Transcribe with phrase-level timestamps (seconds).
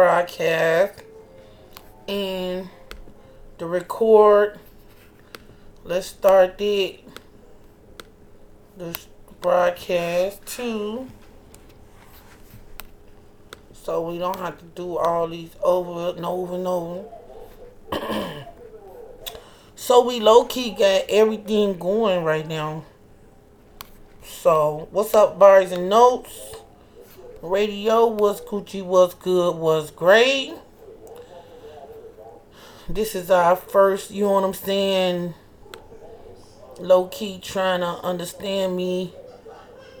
[0.00, 1.02] broadcast
[2.08, 2.70] and
[3.58, 4.58] the record.
[5.84, 7.00] Let's start the
[8.78, 9.08] this
[9.42, 11.06] broadcast too.
[13.74, 17.04] So we don't have to do all these over and over and over.
[19.74, 22.84] so we low key got everything going right now.
[24.22, 26.59] So what's up, Barz and Notez?
[27.42, 30.52] Radio was Gucci was good was great.
[32.86, 35.32] This is our first, you know what I'm saying,
[36.78, 39.14] low key trying to understand me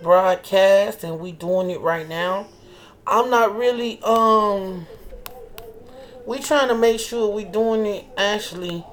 [0.02, 2.46] broadcast and we doing it right now.
[3.06, 4.86] I'm not really um
[6.26, 8.84] we trying to make sure we doing it actually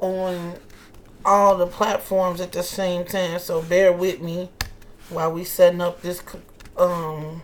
[0.00, 0.54] on
[1.26, 3.38] all the platforms at the same time.
[3.38, 4.48] So bear with me
[5.10, 6.22] while we setting up this
[6.82, 7.42] um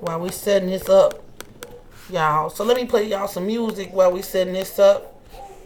[0.00, 1.22] while we setting this up
[2.10, 5.12] y'all so let me play y'all some music while we setting this up.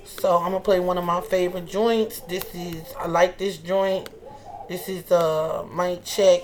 [0.05, 2.21] So i'm gonna play one of my favorite joints.
[2.21, 4.09] This is i like this joint.
[4.69, 6.43] This is uh mic check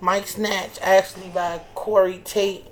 [0.00, 2.64] Mike snatch actually by corey tate.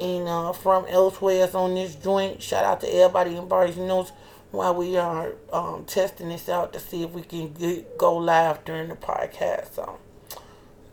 [0.00, 2.40] And uh from elsewhere on this joint.
[2.42, 4.12] Shout out to everybody in bars knows
[4.50, 8.64] while we are um, testing this out to see if we can get, go live
[8.64, 9.74] during the podcast.
[9.74, 9.98] So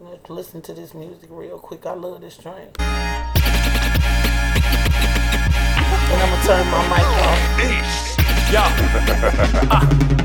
[0.02, 1.86] let's listen to this music real quick.
[1.86, 2.70] I love this train.
[6.08, 7.40] And I'm gonna turn my mic off.
[8.52, 8.62] Yo.
[9.72, 10.16] uh.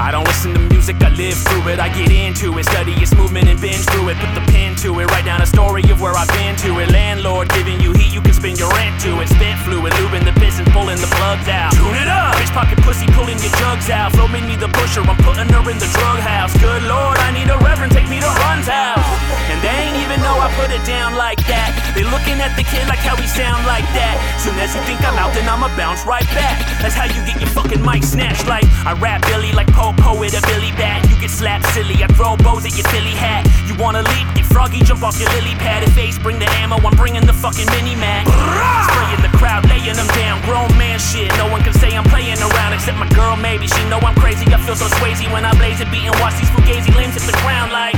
[0.00, 1.78] I don't listen to music, I live through it.
[1.78, 4.16] I get into it, study its movement and binge through it.
[4.16, 6.88] Put the pen to it, write down a story of where I've been to it.
[6.88, 9.28] Landlord giving you heat, you can spend your rent to it.
[9.28, 11.76] Spit fluid, lubing the piston, pulling the plugs out.
[11.76, 12.32] Tune it up!
[12.40, 14.16] Bitch pocket pussy, pulling your jugs out.
[14.16, 16.56] Flow made me the pusher, I'm putting her in the drug house.
[16.56, 19.04] Good lord, I need a reverend, take me to Run's house.
[19.52, 21.76] And they ain't even know I put it down like that.
[21.92, 24.09] They looking at the kid like how he sound like that.
[24.40, 26.64] Soon as you think I'm out, then I'ma bounce right back.
[26.80, 28.48] That's how you get your fucking mic snatched.
[28.48, 31.12] Like I rap Billy like Poe poet a Billy Bat.
[31.12, 32.00] You get slapped silly.
[32.00, 33.44] I throw bows at your silly hat.
[33.68, 34.24] You wanna leap?
[34.32, 36.16] Get froggy, jump off your lily padded face.
[36.16, 36.80] Bring the ammo.
[36.80, 38.24] I'm bringing the fucking mini mac.
[38.88, 40.40] Spraying the crowd, laying them down.
[40.48, 41.28] Grown man shit.
[41.36, 43.36] No one can say I'm playing around except my girl.
[43.36, 44.48] Maybe she know I'm crazy.
[44.48, 46.16] I feel so swayzy when I blaze it, beating.
[46.16, 47.92] Watch these fugazi limbs hit the ground like.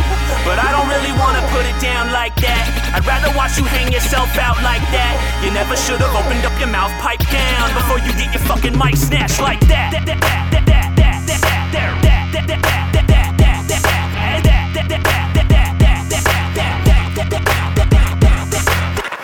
[0.44, 2.66] But I don't really wanna put it down like that.
[2.94, 5.14] I'd rather watch you hang yourself out like that.
[5.44, 8.96] You never should've opened up your mouth, pipe down before you get your fucking mic
[8.96, 9.94] snatched like that.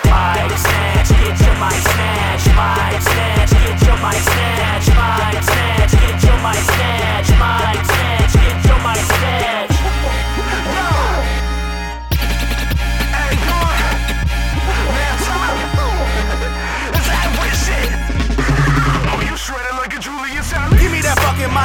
[0.09, 4.98] Mic snatch, get your mic snatch, mic snatch, get your mic snatch.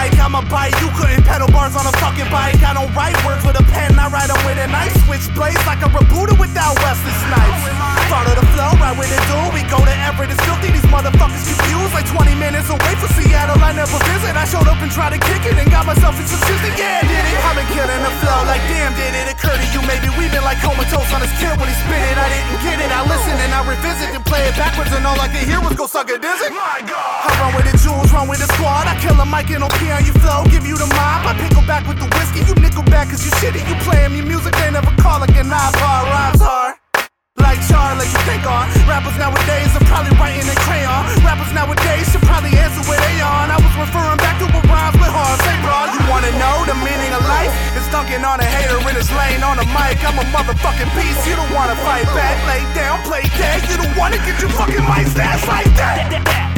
[0.05, 0.73] like a bite.
[0.81, 2.65] You couldn't pedal bars on a fucking bike.
[2.65, 4.97] I don't write words with a pen, I write them with a knife.
[5.05, 7.61] Switch blades like a rebooter without Wesley Snipes.
[8.09, 9.39] Follow the flow, right with it do.
[9.53, 10.73] We go to Everett, it's filthy.
[10.73, 11.93] These motherfuckers confused.
[11.93, 14.33] Like 20 minutes away from Seattle, I never visit.
[14.33, 16.73] I showed up and tried to kick it and got myself into system.
[16.75, 17.39] Yeah, did it.
[17.45, 19.81] I've been killing the flow like damn, did it occur to you?
[19.85, 22.17] Maybe we've been like comatose on his kid when he spit it.
[22.17, 22.91] I didn't get it.
[22.91, 25.77] I listen and I revisit and play it backwards, and all I can hear was
[25.77, 26.51] go suck a dizzy.
[26.55, 27.29] My God.
[27.29, 28.87] I run with the jewels, run with the squad.
[28.87, 30.45] I kill a mic and pee on your flow.
[30.51, 31.27] Give you the mob.
[31.27, 32.45] I pickle back with the whiskey.
[32.47, 33.63] You nickel back cause you shitty.
[33.67, 36.03] You playing me music, they never call like an iPod.
[36.11, 36.75] Rhymes hard.
[37.43, 38.71] Like Char, let you think on.
[38.87, 41.03] Rappers nowadays are probably writing in crayon.
[41.27, 43.51] Rappers nowadays should probably answer where they on.
[43.51, 45.37] I was referring back to what rhymes with hard.
[45.43, 47.51] Say, bro, you wanna know the meaning of life?
[47.75, 49.99] It's dunking on a hater in his lane on a mic.
[50.07, 51.27] I'm a motherfucking beast.
[51.27, 52.39] You don't wanna fight back.
[52.47, 53.67] Lay down, play dead.
[53.67, 56.55] You don't wanna get your fucking mic stats like that.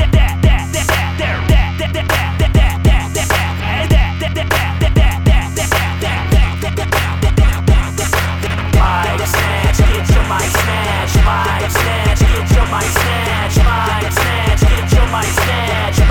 [11.26, 16.05] my snatch, get your my snatch, my snatch, get your snatch.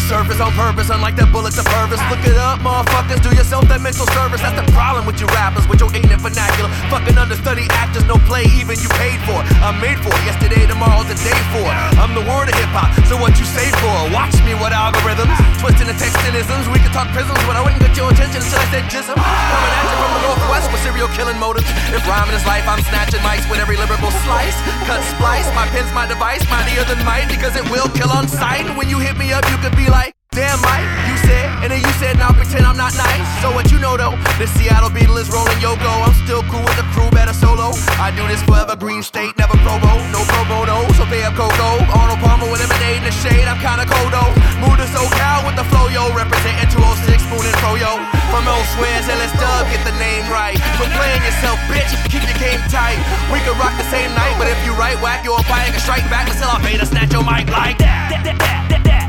[0.00, 2.00] Surface on purpose, unlike that bullet to purpose.
[2.12, 4.40] Look it up, motherfuckers, do yourself that mental service.
[4.42, 6.68] That's the problem with you rappers, with your ignorant vernacular.
[6.92, 9.40] Fucking understudy actors, no play, even you paid for.
[9.64, 11.66] I'm made for yesterday, tomorrow's the day for.
[12.00, 13.96] I'm the word of hip hop, so what you say for?
[14.12, 15.32] Watch me with algorithms,
[15.62, 16.68] twisting the text euphemisms.
[16.68, 19.16] We could talk prisms, but I wouldn't get your attention until I said jism.
[19.16, 21.66] Coming at you from the northwest with serial killing motives.
[21.94, 24.56] If rhyming is life, I'm snatching mics with every lyrical slice.
[24.84, 28.68] Cut, splice, my pen's my device, mightier than might, because it will kill on sight.
[28.76, 31.80] When you hit me up, you could be like, Damn right, you said, and then
[31.80, 33.24] you said, now pretend I'm not nice.
[33.40, 35.88] So what you know though, this Seattle Beetle is rolling Yoko.
[36.04, 37.72] I'm still cool with the crew, better solo.
[37.96, 40.84] I do this forever, Green State, never probo, no pro bono.
[41.00, 43.48] So pay up Coco, Arnold Palmer with in the shade.
[43.48, 44.28] I'm kinda cold though.
[44.60, 47.96] Move to SoCal with the flow, yo, representing 206 Spoon and Pro, yo.
[48.28, 50.60] From elsewhere, let's dub, get the name right.
[50.76, 53.00] Quit playing yourself, bitch, keep your game tight.
[53.32, 55.80] We could rock the same night, but if you right whack, you're a fire, can
[55.80, 58.12] strike back until I pay to snatch your mic like that.
[58.12, 59.06] that, that, that, that, that,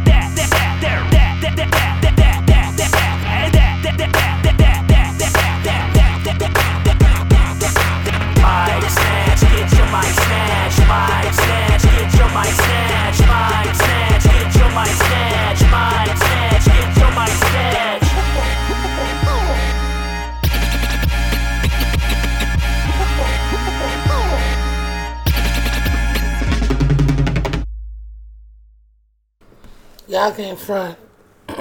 [11.32, 15.47] snatch, get your mic snatch, mic snatch, get your mic snatch.
[30.18, 30.98] Y'all came front.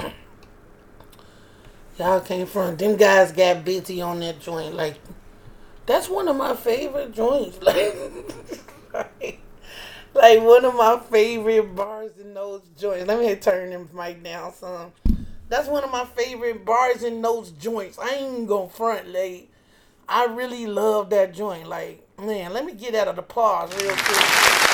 [1.99, 2.79] Y'all came front.
[2.79, 4.73] Them guys got busy on that joint.
[4.73, 4.95] Like,
[5.85, 7.59] that's one of my favorite joints.
[8.91, 9.39] Like,
[10.15, 13.05] like, one of my favorite bars in those joints.
[13.05, 14.91] Let me turn them mic down some.
[15.49, 17.99] That's one of my favorite bars in those joints.
[17.99, 19.51] I ain't gonna front, like,
[20.09, 21.67] I really love that joint.
[21.67, 24.66] Like, man, let me get out of the applause real quick.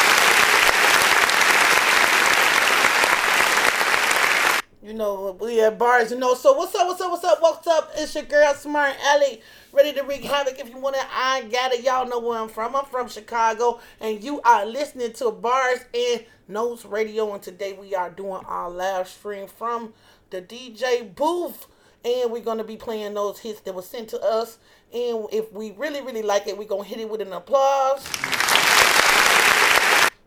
[4.83, 6.33] You know, we at bars, you know.
[6.33, 7.91] So what's up, what's up, what's up, what's up?
[7.95, 9.41] It's your girl Smart Ellie,
[9.71, 10.59] ready to wreak havoc.
[10.59, 11.85] If you want it, I got it.
[11.85, 12.75] Y'all know where I'm from.
[12.75, 17.33] I'm from Chicago, and you are listening to Barz and Notez Radio.
[17.33, 19.94] And today we are doing our live stream from
[20.31, 21.65] the DJ booth,
[22.03, 24.57] and we're gonna be playing those hits that were sent to us.
[24.94, 28.06] And if we really, really like it, we're gonna hit it with an applause.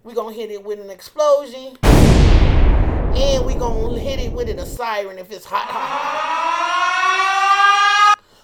[0.03, 1.77] We're gonna hit it with an explosion.
[3.17, 6.99] And we gonna hit it with it a siren if it's hot, hot,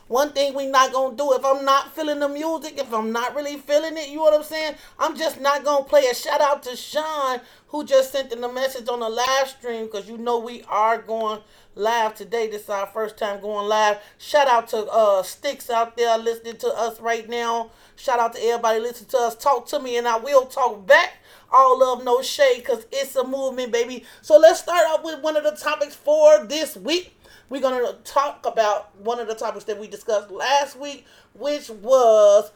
[0.09, 3.35] One thing we not gonna do if I'm not feeling the music, if I'm not
[3.37, 4.77] really feeling it, you know what I'm saying?
[4.99, 8.51] I'm just not gonna play a shout out to Sean who just sent in the
[8.51, 11.43] message on the live stream because you know we are going
[11.75, 12.47] live today.
[12.47, 13.99] This is our first time going live.
[14.17, 17.73] Shout out to uh Sticks out there listening to us right now.
[17.97, 19.37] Shout out to everybody listening to us.
[19.37, 21.19] Talk to me and I will talk back
[21.53, 24.05] all love, no shade, because it's a movement, baby.
[24.21, 27.17] So let's start off with one of the topics for this week.
[27.49, 31.05] We're going to talk about one of the topics that we discussed last week,
[31.35, 32.51] which was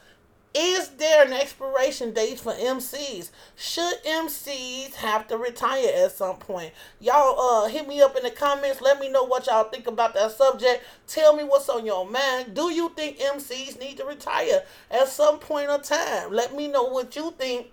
[0.58, 3.30] is there an expiration date for MCs?
[3.56, 6.72] Should MCs have to retire at some point?
[6.98, 8.80] Y'all uh hit me up in the comments.
[8.80, 10.82] Let me know what y'all think about that subject.
[11.06, 12.54] Tell me what's on your mind.
[12.54, 16.32] Do you think MCs need to retire at some point of time?
[16.32, 17.66] Let me know what you think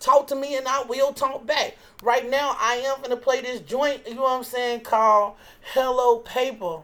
[0.00, 1.76] Talk to me and I will talk back.
[2.02, 5.34] Right now, I am going to play this joint, you know what I'm saying, called
[5.72, 6.80] Hello Paper.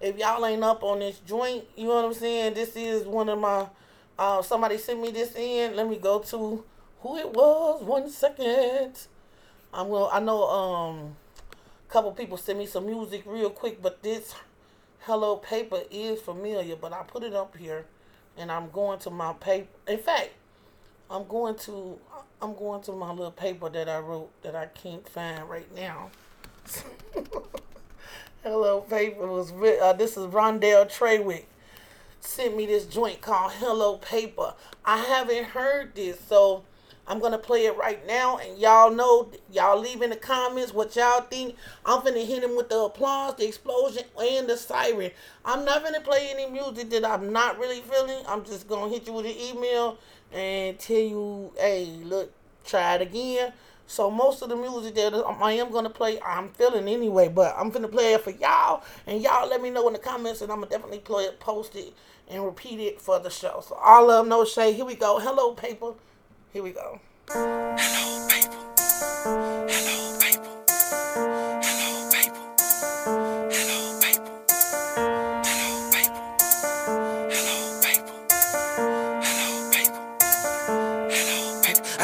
[0.00, 3.28] If y'all ain't up on this joint, you know what I'm saying, this is one
[3.28, 3.66] of my,
[4.18, 5.74] uh, somebody sent me this in.
[5.74, 6.64] Let me go to
[7.00, 7.82] who it was.
[7.82, 9.06] One second.
[9.72, 11.16] I'm going to, I know um,
[11.88, 14.34] a couple people sent me some music real quick, but this
[15.00, 17.86] Hello Paper is familiar, but I put it up here
[18.36, 19.68] and I'm going to my paper.
[19.88, 20.30] In fact,
[21.10, 21.98] I'm going to
[22.40, 26.10] I'm going to my little paper that I wrote that I can't find right now.
[28.44, 31.44] Hello paper was uh, this is Rondell Treywick
[32.20, 34.54] sent me this joint called Hello Paper.
[34.84, 36.62] I haven't heard this, so
[37.08, 40.94] I'm gonna play it right now, and y'all know y'all leave in the comments what
[40.94, 41.56] y'all think.
[41.84, 45.10] I'm gonna hit him with the applause, the explosion, and the siren.
[45.44, 48.22] I'm not gonna play any music that I'm not really feeling.
[48.28, 49.98] I'm just gonna hit you with an email
[50.32, 52.32] and tell you, hey, look,
[52.64, 53.52] try it again.
[53.86, 57.28] So most of the music that I am gonna play, I'm feeling anyway.
[57.28, 60.42] But I'm gonna play it for y'all, and y'all let me know in the comments,
[60.42, 61.92] and I'm gonna definitely play it, post it,
[62.28, 63.64] and repeat it for the show.
[63.66, 64.76] So all of no shade.
[64.76, 65.18] Here we go.
[65.18, 65.94] Hello, paper.
[66.52, 67.00] Here we go.
[67.28, 68.56] Hello, paper.
[69.24, 70.09] Hello,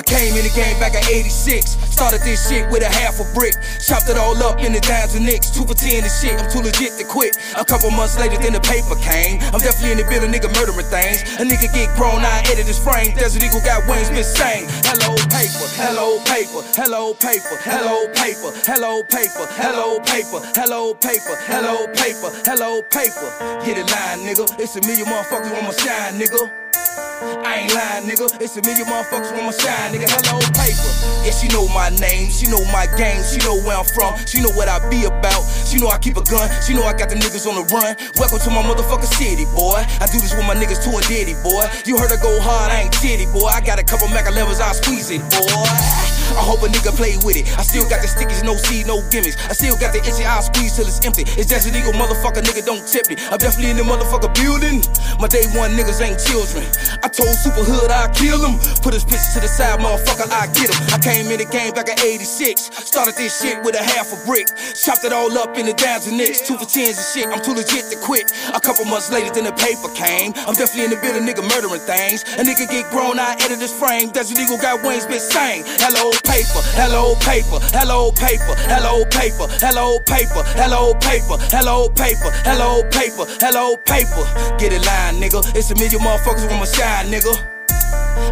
[0.07, 1.77] came in the game back in 86.
[1.91, 3.55] Started this shit with a half a brick.
[3.83, 5.51] Chopped it all up in the dimes and nicks.
[5.51, 6.39] Two for ten and shit.
[6.39, 7.37] I'm too legit to quit.
[7.59, 9.43] A couple months later, then the paper came.
[9.51, 11.25] I'm definitely in the building, nigga murdering things.
[11.41, 13.17] A nigga get grown, I edit his frame.
[13.17, 14.69] Desert Eagle got wings, miss same.
[14.85, 21.77] Hello paper, hello paper, hello paper, hello paper, hello paper, hello paper, hello paper, hello
[21.97, 23.29] paper, hello paper.
[23.65, 24.45] Get it line, nigga.
[24.61, 26.65] It's a million motherfuckers on my shine, nigga.
[26.97, 28.29] I ain't lying, nigga.
[28.41, 30.09] It's a million motherfuckers on my shine, nigga.
[30.09, 30.91] Hello, paper.
[31.25, 34.41] Yeah, she know my name, she know my game, she know where I'm from, she
[34.41, 35.43] know what I be about.
[35.67, 37.97] She know I keep a gun, she know I got the niggas on the run.
[38.17, 39.83] Welcome to my motherfucking city, boy.
[40.00, 41.67] I do this with my niggas too and daddy, boy.
[41.85, 43.50] You heard her go hard, I ain't titty, boy.
[43.50, 46.06] I got a couple Mac 11s, I'll squeeze it, boy.
[46.37, 47.49] I hope a nigga play with it.
[47.57, 49.40] I still got the stickies, no seed, no gimmicks.
[49.49, 51.25] I still got the itchy eye squeeze till it's empty.
[51.40, 53.16] It's just illegal, motherfucker, nigga, don't tip me.
[53.33, 54.85] I'm definitely in the motherfucker building.
[55.16, 56.69] My day one niggas ain't children.
[57.00, 58.61] I told Super Hood I'd kill him.
[58.85, 60.78] Put his bitch to the side, motherfucker, I get him.
[60.93, 62.69] I came in the game back in 86.
[62.85, 64.47] Started this shit with a half a brick.
[64.76, 66.45] Chopped it all up in the dimes and nicks.
[66.45, 68.28] Two for tens and shit, I'm too legit to quit.
[68.52, 70.37] A couple months later, then the paper came.
[70.45, 72.23] I'm definitely in the building, nigga, murdering things.
[72.37, 74.12] A nigga get grown, I edit his frame.
[74.12, 75.64] Desert Eagle got wings, bitch, sing.
[75.81, 82.83] Hello, paper, hello, paper, hello, paper, hello, paper, hello, paper, hello, paper, hello, paper, hello,
[82.90, 84.25] paper, hello, paper.
[84.59, 85.40] Get it line, nigga.
[85.54, 87.33] It's a million motherfuckers with my shine, nigga.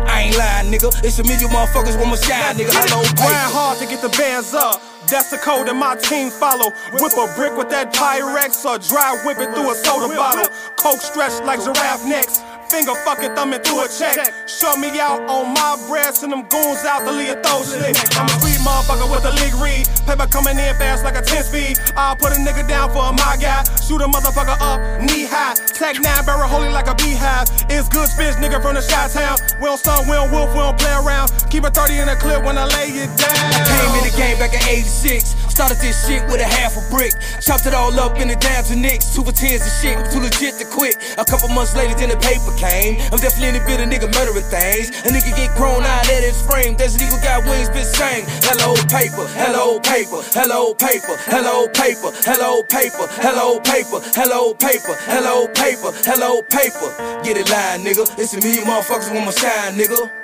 [0.06, 0.90] I ain't lying, nigga.
[1.04, 2.74] It's a million motherfuckers with my shine, nigga.
[2.74, 3.02] Hello.
[3.14, 4.82] Grind hard to get the bands up.
[5.06, 6.72] That's the code that my team follow.
[6.96, 10.48] Whip a brick with that Pyrex or dry whip it through a soda bottle.
[10.80, 12.40] Coke stretched like giraffe necks.
[12.68, 14.16] Finger fucking thumbing through a check.
[14.49, 17.97] Show me out on my breast and them goons out the Leah throw shit.
[18.16, 19.87] I'm a free motherfucker with a league read.
[20.06, 21.78] Paper coming in fast like a 10 speed.
[21.97, 23.62] I'll put a nigga down for a my guy.
[23.85, 25.54] Shoot a motherfucker up knee high.
[25.76, 27.49] Tag nine barrel holy like a beehive.
[27.68, 29.37] It's good spitch nigga from the shot town.
[29.61, 31.33] We don't stun, we don't wolf, we don't play around.
[31.50, 33.35] Keep a 30 in the clip when I lay it down.
[33.35, 35.35] I Came in the game back in 86.
[35.54, 37.14] Started this shit with a half a brick.
[37.40, 39.14] Chopped it all up in the dimes and nicks.
[39.14, 39.94] Two for tens and shit.
[39.94, 40.99] I'm too legit to quit.
[41.18, 44.90] A couple months later, then the paper I'm definitely in the building, nigga murdering things.
[45.04, 46.76] A nigga get grown out at his frame.
[46.76, 48.25] Desert Eagle got wings, bitch sang.
[48.46, 49.26] Hello, paper.
[49.34, 50.23] Hello, paper.
[50.32, 51.16] Hello, paper.
[51.26, 52.11] Hello, paper.
[52.25, 53.08] Hello, paper.
[53.20, 54.00] Hello, paper.
[54.14, 54.94] Hello, paper.
[55.06, 55.90] Hello, paper.
[56.06, 56.88] Hello, paper.
[57.23, 58.06] Get it line, nigga.
[58.18, 60.24] It's a million motherfuckers with my shine, nigga.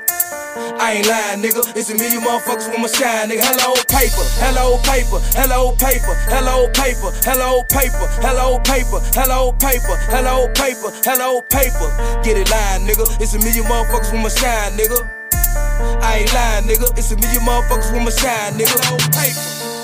[0.80, 1.62] I ain't lying, nigga.
[1.76, 3.44] It's a million motherfuckers with my shine, nigga.
[3.44, 4.24] Hello, paper.
[4.40, 5.18] Hello, paper.
[5.36, 6.14] Hello, paper.
[6.26, 7.10] Hello, paper.
[7.22, 8.06] Hello, paper.
[8.22, 9.00] Hello, paper.
[9.12, 9.96] Hello, paper.
[10.08, 10.90] Hello, paper.
[11.04, 11.88] Hello, paper.
[12.22, 13.06] Get it line, nigga.
[13.20, 14.98] It's a million motherfuckers with my shine, nigga.
[16.02, 16.96] I ain't lying, nigga.
[16.98, 18.76] It's a million motherfuckers with my shine, nigga.
[18.84, 19.79] Hello, paper.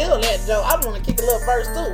[0.00, 0.62] Feel that, Joe.
[0.64, 1.92] I want to kick a little verse too.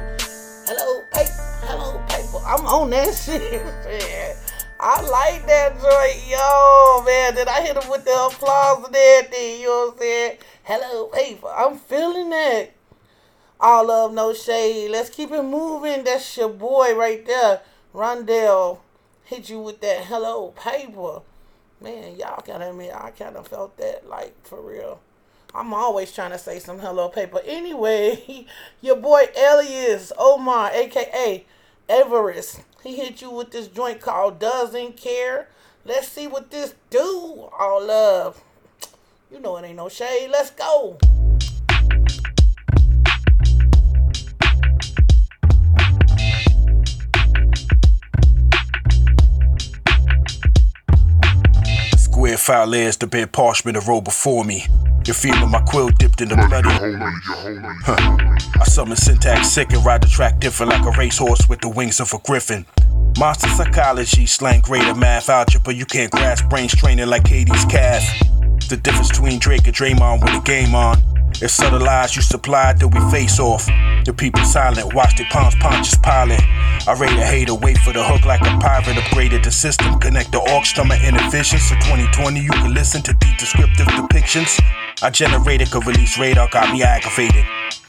[0.66, 1.42] Hello, paper.
[1.66, 2.38] Hello, paper.
[2.46, 4.36] I'm on that shit, man.
[4.78, 7.34] I like that joint, yo, man.
[7.34, 9.60] Did I hit him with the applause and everything?
[9.60, 10.38] You know what I'm saying?
[10.62, 11.48] Hello, paper.
[11.48, 12.70] I'm feeling that.
[13.58, 14.90] All love, no shade.
[14.90, 16.04] Let's keep it moving.
[16.04, 17.62] That's your boy right there,
[17.94, 18.78] Rondell.
[19.24, 21.22] Hit you with that hello, paper.
[21.80, 25.00] Man, y'all gotta admit, I kind of felt that, like, for real.
[25.56, 27.40] I'm always trying to say some hello paper.
[27.46, 28.46] Anyway,
[28.82, 31.46] your boy Elias Omar, aka
[31.88, 35.48] Everest, he hit you with this joint called Doesn't Care.
[35.86, 37.48] Let's see what this do.
[37.58, 38.42] All love.
[39.30, 40.28] You know it ain't no shade.
[40.30, 40.98] Let's go.
[52.16, 54.64] Square file layers to bear parchment a roll before me.
[55.06, 56.70] You feeling my quill dipped in the bloody.
[57.84, 58.16] Huh.
[58.58, 62.00] I summon syntax sick and ride the track different like a racehorse with the wings
[62.00, 62.64] of a griffin.
[63.18, 65.74] Monster psychology, slang greater math algebra.
[65.74, 68.02] You can't grasp brains training like Katie's calf.
[68.70, 70.96] The difference between Drake and Draymond with the game on.
[71.42, 73.68] If subtle lies you supplied, then we face off.
[74.06, 76.38] The people silent, watch their palms Pontius Pilate.
[76.86, 78.96] I rate a hater, wait for the hook like a pirate.
[78.96, 80.38] Upgraded the system, connect the
[80.76, 81.18] to my inner.
[81.42, 84.62] So 2020, you can listen to deep descriptive depictions.
[85.02, 87.44] I generated a release radar, got me aggravated.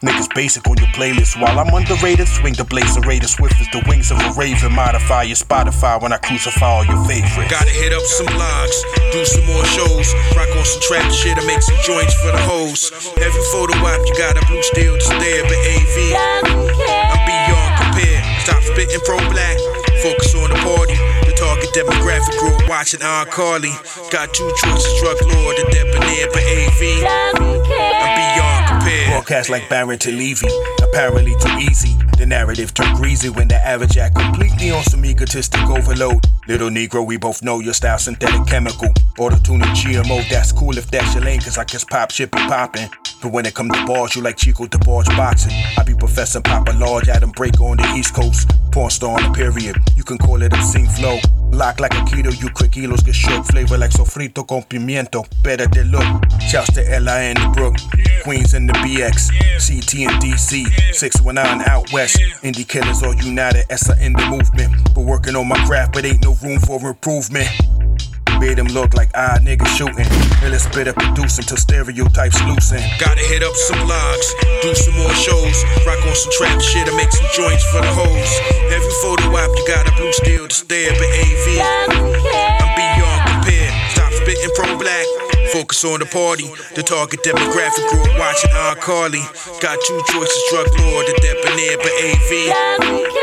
[0.05, 2.27] Niggas basic on your playlist while I'm underrated.
[2.27, 4.69] Swing the blazer raider swift as the wings of a raven.
[4.77, 7.49] Modify your Spotify when I crucify all your favorites.
[7.49, 8.77] Gotta hit up some blogs,
[9.09, 12.37] do some more shows, rock on some trap shit and make some joints for the
[12.45, 12.93] hoes.
[13.17, 15.95] Every photo op, you got a blue steel to stare, but AV.
[16.13, 18.21] I'm beyond compared.
[18.45, 19.57] Stop spitting pro black,
[20.05, 20.93] focus on the party.
[21.25, 23.73] The target demographic grew up watching iCarly.
[24.13, 27.01] Got two choices, drug lord, the debonair, but AV.
[27.01, 28.46] I'm beyond.
[29.09, 30.47] Broadcast like Barrington Levy,
[30.89, 31.95] apparently too easy.
[32.17, 36.25] The narrative turned greasy when the average act completely on some egotistic overload.
[36.47, 38.89] Little Negro, we both know your style synthetic chemical.
[39.19, 42.39] Auto tuning GMO, that's cool if that's your lane, cause I guess pop shit be
[42.39, 42.89] poppin'.
[43.21, 45.53] But when it come to bars, you like Chico DeBarge boxing.
[45.77, 48.51] I be Professor Papa Large, Adam Break on the East Coast.
[48.71, 51.19] Porn star on the period, you can call it obscene flow.
[51.51, 55.25] Lock like a keto, you quick kilos get short flavor like sofrito con pimiento.
[55.41, 56.05] Better they look.
[56.41, 57.75] Shouts to Ella and the Brook,
[58.23, 62.17] Queens and the BX, CT and DC, 619 out west.
[62.43, 64.73] Indie killers all united, Essa in the movement.
[64.95, 67.49] But working on my craft, but ain't no room for improvement.
[68.39, 70.05] Made him look like odd niggas shooting.
[70.45, 72.81] Illest bit of producing till stereotypes loosen.
[72.99, 74.27] Gotta hit up some blogs,
[74.61, 77.89] do some more shows, rock on some trap shit and make some joints for the
[77.89, 78.31] hoes.
[78.69, 81.45] Every photo op, you got a blue steel to stare, but AV.
[82.61, 83.73] I'm beyond compared.
[83.91, 85.26] Stop spitting pro black.
[85.51, 86.47] Focus on the party.
[86.75, 89.23] The target demographic grew up watching iCarly.
[89.61, 93.16] Got two choices, drug lord, the debonair, but AV.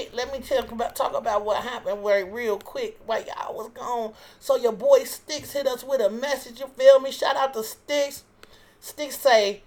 [0.00, 0.14] hit.
[0.14, 4.14] Let me tell about talk about what happened very real quick while y'all was gone.
[4.38, 6.60] So your boy Sticks hit us with a message.
[6.60, 7.12] You feel me?
[7.12, 8.24] Shout out to Sticks.
[8.80, 9.62] Sticks say,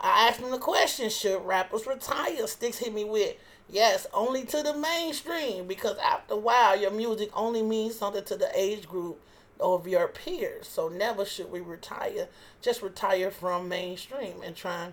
[0.00, 2.46] I asked him the question: Should rappers retire?
[2.46, 3.36] Sticks hit me with.
[3.68, 8.36] Yes, only to the mainstream because after a while your music only means something to
[8.36, 9.20] the age group
[9.58, 10.68] of your peers.
[10.68, 12.28] So never should we retire.
[12.62, 14.92] Just retire from mainstream and trying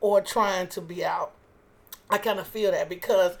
[0.00, 1.32] or trying to be out.
[2.10, 3.38] I kind of feel that because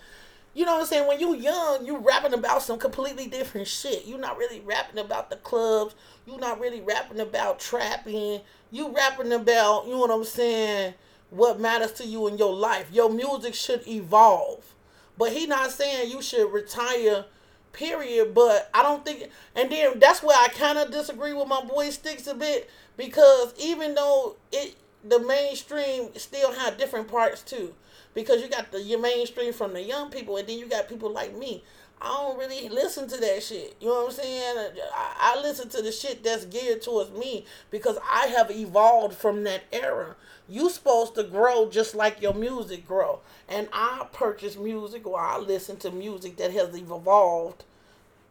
[0.54, 1.08] you know what I'm saying?
[1.08, 4.04] When you young, you rapping about some completely different shit.
[4.06, 5.94] You're not really rapping about the clubs.
[6.26, 8.40] You're not really rapping about trapping.
[8.70, 10.94] You rapping about, you know what I'm saying,
[11.30, 12.88] what matters to you in your life.
[12.92, 14.74] Your music should evolve.
[15.16, 17.24] But he not saying you should retire,
[17.72, 18.34] period.
[18.34, 22.26] But I don't think and then that's where I kinda disagree with my boy Sticks
[22.26, 22.68] a bit.
[22.98, 27.74] Because even though it the mainstream still have different parts too
[28.14, 31.10] because you got the your mainstream from the young people and then you got people
[31.10, 31.62] like me.
[32.00, 33.76] I don't really listen to that shit.
[33.80, 34.56] You know what i'm saying?
[34.94, 39.44] I, I listen to the shit that's geared towards me because i have evolved from
[39.44, 40.16] that era.
[40.48, 43.20] You supposed to grow just like your music grow.
[43.48, 47.64] And i purchase music or i listen to music that has evolved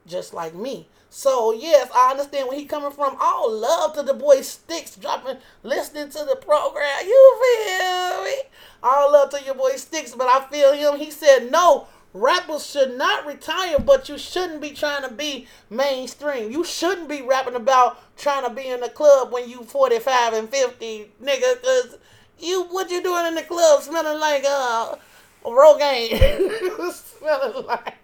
[0.05, 0.87] just like me.
[1.13, 3.17] So yes, I understand where he coming from.
[3.19, 7.05] All love to the boy Sticks dropping, listening to the program.
[7.05, 8.35] You feel me?
[8.81, 10.97] All love to your boy Sticks, but I feel him.
[10.97, 11.87] He said no.
[12.13, 16.49] Rappers should not retire, but you shouldn't be trying to be mainstream.
[16.49, 20.49] You shouldn't be rapping about trying to be in the club when you 45 and
[20.49, 21.97] 50, nigga, because
[22.39, 24.95] you, what you doing in the club smelling like uh,
[25.43, 26.91] Rogaine.
[26.93, 28.00] smelling like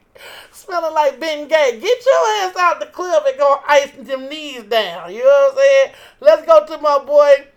[0.52, 1.80] smelling like Ben Gay.
[1.80, 5.14] Get your ass out the club and go ice them knees down.
[5.14, 5.92] You know what I'm saying?
[6.20, 7.48] Let's go to my boy.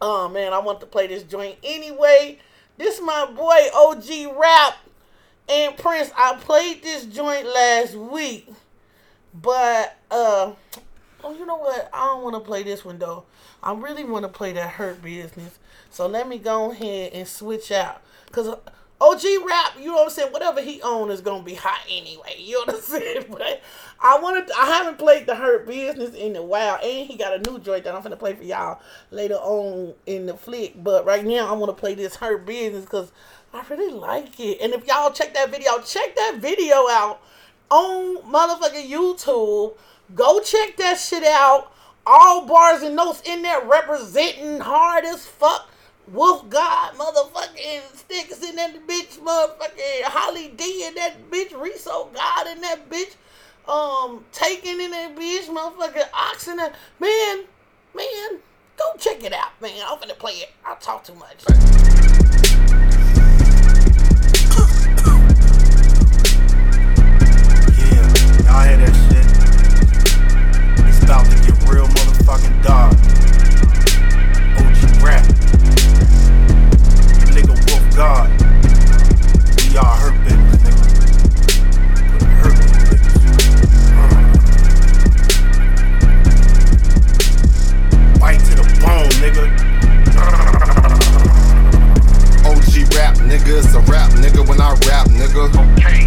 [0.00, 2.38] Oh man, I want to play this joint anyway.
[2.76, 4.76] This my boy OG Rap
[5.48, 6.10] and Prince.
[6.16, 8.48] I played this joint last week,
[9.34, 10.52] but uh,
[11.24, 11.90] oh, you know what?
[11.92, 13.24] I don't want to play this one though.
[13.62, 15.58] I really want to play that Hurt Business.
[15.90, 18.54] So let me go ahead and switch out, cause.
[19.00, 20.32] OG rap, you know what I'm saying?
[20.32, 22.34] Whatever he owns is gonna be hot anyway.
[22.38, 23.26] You know what I'm saying?
[23.30, 23.62] But
[24.00, 27.50] I wanted, I haven't played the Hurt Business in a while, and he got a
[27.50, 28.80] new joint that I'm gonna play for y'all
[29.10, 30.82] later on in the flick.
[30.82, 33.12] But right now, I want to play this Hurt Business because
[33.52, 34.58] I really like it.
[34.60, 37.20] And if y'all check that video, check that video out
[37.70, 39.76] on motherfucking YouTube.
[40.14, 41.72] Go check that shit out.
[42.06, 45.70] All Barz and Notez in there representing hard as fuck.
[46.12, 52.46] Wolf God, motherfucking Sticks in that bitch, motherfucking Holly D in that bitch, Riso God
[52.46, 53.14] in that bitch,
[53.70, 56.74] um, Taking in that bitch, motherfucking Ox in that.
[56.98, 57.44] Man,
[57.94, 58.40] man,
[58.78, 59.82] go check it out, man.
[59.86, 60.50] I'm gonna play it.
[60.64, 61.44] I'll talk too much.
[61.46, 61.54] Yeah,
[68.46, 69.26] y'all hear that shit?
[70.88, 73.07] It's about to get real motherfucking dark.
[77.98, 78.30] God.
[79.58, 80.84] We are hurt niggas, nigga.
[82.38, 82.54] Hurt
[88.38, 89.44] to the bone, nigga.
[92.46, 93.52] OG rap, nigga.
[93.58, 94.46] It's a rap, nigga.
[94.48, 95.50] When I rap, nigga.
[95.76, 95.97] Okay.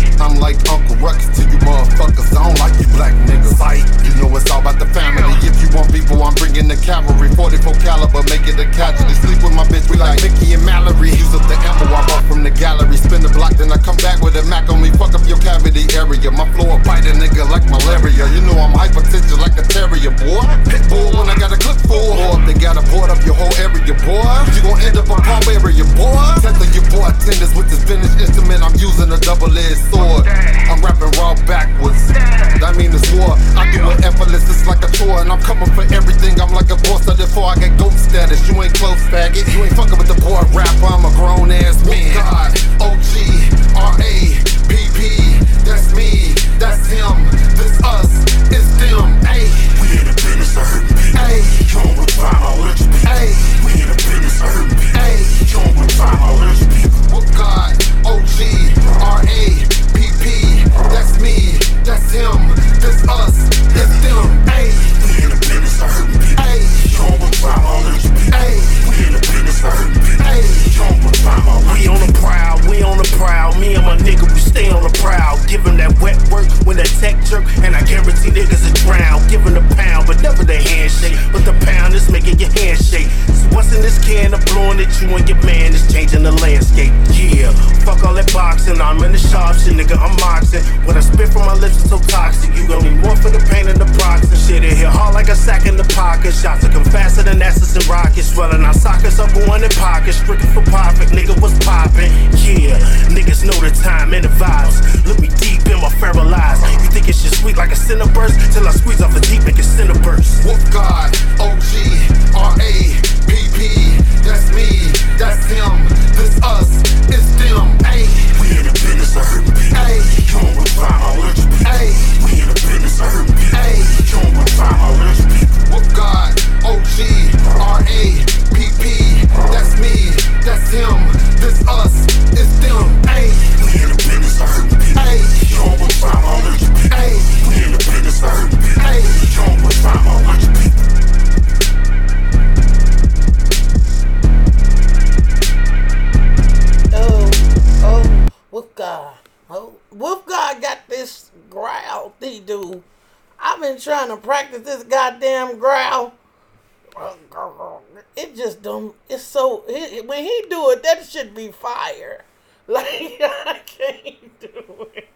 [160.49, 162.25] Do it, that should be fire.
[162.67, 162.85] Like
[163.19, 165.09] I can't do it.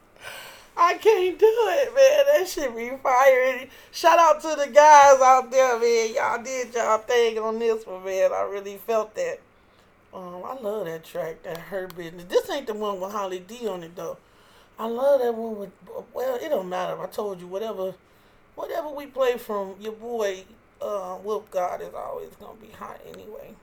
[0.76, 2.26] I can't do it, man.
[2.34, 3.68] That should be fire.
[3.92, 6.16] Shout out to the guys out there, man.
[6.16, 8.34] Y'all did y'all thing on this one, man.
[8.34, 9.40] I really felt that.
[10.14, 12.26] Um, I love that track, that Hurt Business.
[12.26, 14.18] This ain't the one with Holly D on it though.
[14.78, 15.72] I love that one with.
[16.14, 17.02] Well, it don't matter.
[17.02, 17.94] I told you whatever,
[18.56, 20.44] whatever we play from your boy,
[20.82, 23.56] uh, Wolf God is always gonna be hot anyway.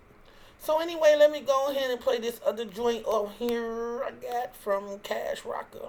[0.63, 4.55] So anyway, let me go ahead and play this other joint over here I got
[4.55, 5.89] from Cash Rocker.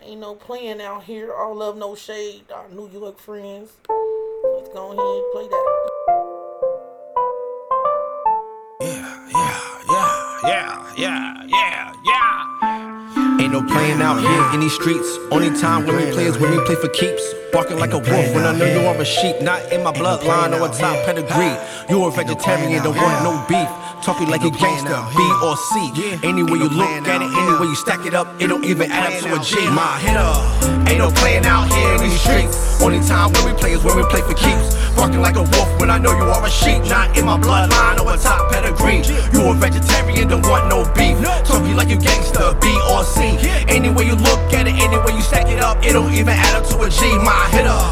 [0.00, 1.34] Ain't no playing out here.
[1.34, 2.44] All love, no shade.
[2.54, 3.72] Our New York friends.
[3.88, 5.80] Let's go ahead and play that.
[8.80, 12.93] Yeah, yeah, yeah, yeah, yeah, yeah, yeah.
[13.44, 15.18] Ain't no playing out here in these streets.
[15.30, 17.20] Only time when we play is when we play for keeps.
[17.52, 19.42] Barking like a wolf when I know you are a sheep.
[19.42, 21.52] Not in my bloodline or a top pedigree.
[21.90, 23.68] You're a vegetarian, don't want no beef.
[24.00, 25.92] Talking like a gangster, B or C.
[26.24, 29.20] Anyway you look at it, anyway you stack it up, it don't even add up
[29.20, 29.60] to a G.
[29.68, 32.80] My hitter, ain't no playing out here in these streets.
[32.80, 34.72] Only time when we play is when we play for keeps.
[34.96, 36.80] Barking like a wolf when I know you are a sheep.
[36.84, 39.04] Not in my bloodline or a top pedigree.
[39.36, 41.16] You're a vegetarian, don't want no beef.
[45.86, 47.12] It don't even add up to a G.
[47.20, 47.82] My hitter,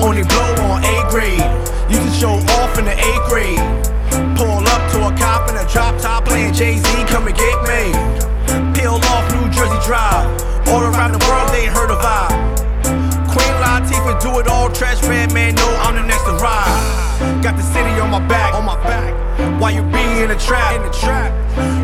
[0.00, 1.44] only blow on A grade.
[1.90, 3.60] You can show off in the A grade.
[4.36, 7.56] Pull up to a cop in a drop top playing Jay Z, come and get
[7.68, 7.92] me.
[8.72, 10.28] Peel off New Jersey Drive.
[10.68, 12.28] All around the world, they heard of I.
[13.28, 17.42] Queen Latifah do it all, trash man, man, no, I'm the next to ride.
[17.42, 19.12] Got the city on my back, on my back.
[19.60, 21.30] While you be in the trap, in the trap.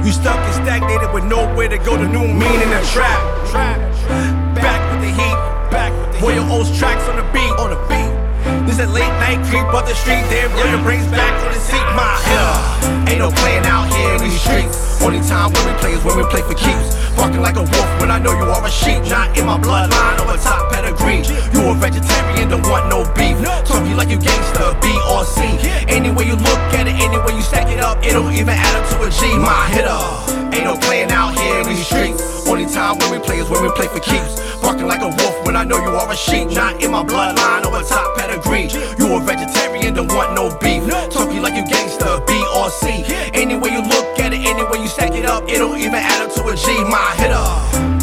[0.04, 3.77] You stuck and stagnated with nowhere to go to new mean in the trap.
[6.38, 8.14] Royal O's tracks on the beat, on the beat.
[8.66, 10.70] This a late night creep up the street, damn yeah.
[10.70, 13.10] your brains back on the seat, my hitter.
[13.10, 15.02] Ain't no playing out here in these streets.
[15.02, 16.94] Only time when we play is when we play for keeps.
[17.18, 19.02] Barking like a wolf when I know you are a sheep.
[19.10, 21.26] Not in my bloodline or a top pedigree.
[21.50, 23.34] You a vegetarian, don't want no beef.
[23.66, 25.42] Talking like you gangster, B or C.
[25.90, 28.86] Anyway you look at it, anyway you stack it up, it don't even add up
[28.94, 29.26] to a G.
[29.38, 30.47] My hitter.
[30.58, 32.48] Ain't no playing out here in these streets.
[32.48, 34.58] Only time when we play is when we play for keeps.
[34.60, 36.50] Barking like a wolf when I know you are a sheep.
[36.50, 38.66] Not in my bloodline or a top pedigree.
[38.98, 40.82] You a vegetarian, don't want no beef.
[41.12, 43.04] Talking like you gangster, B or C.
[43.34, 46.34] Anyway you look at it, anyway you stack it up, it don't even add up
[46.34, 46.82] to a G.
[46.82, 47.97] My hitter.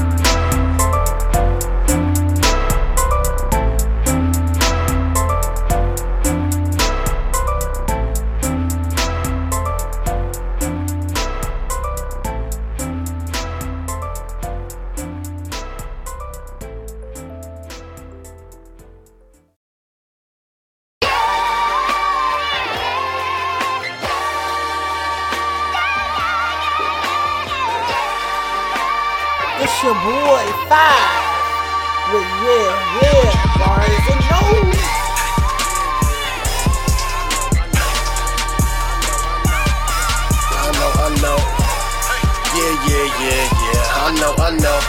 [43.15, 44.03] Yeah, yeah.
[44.03, 44.79] I know, I know.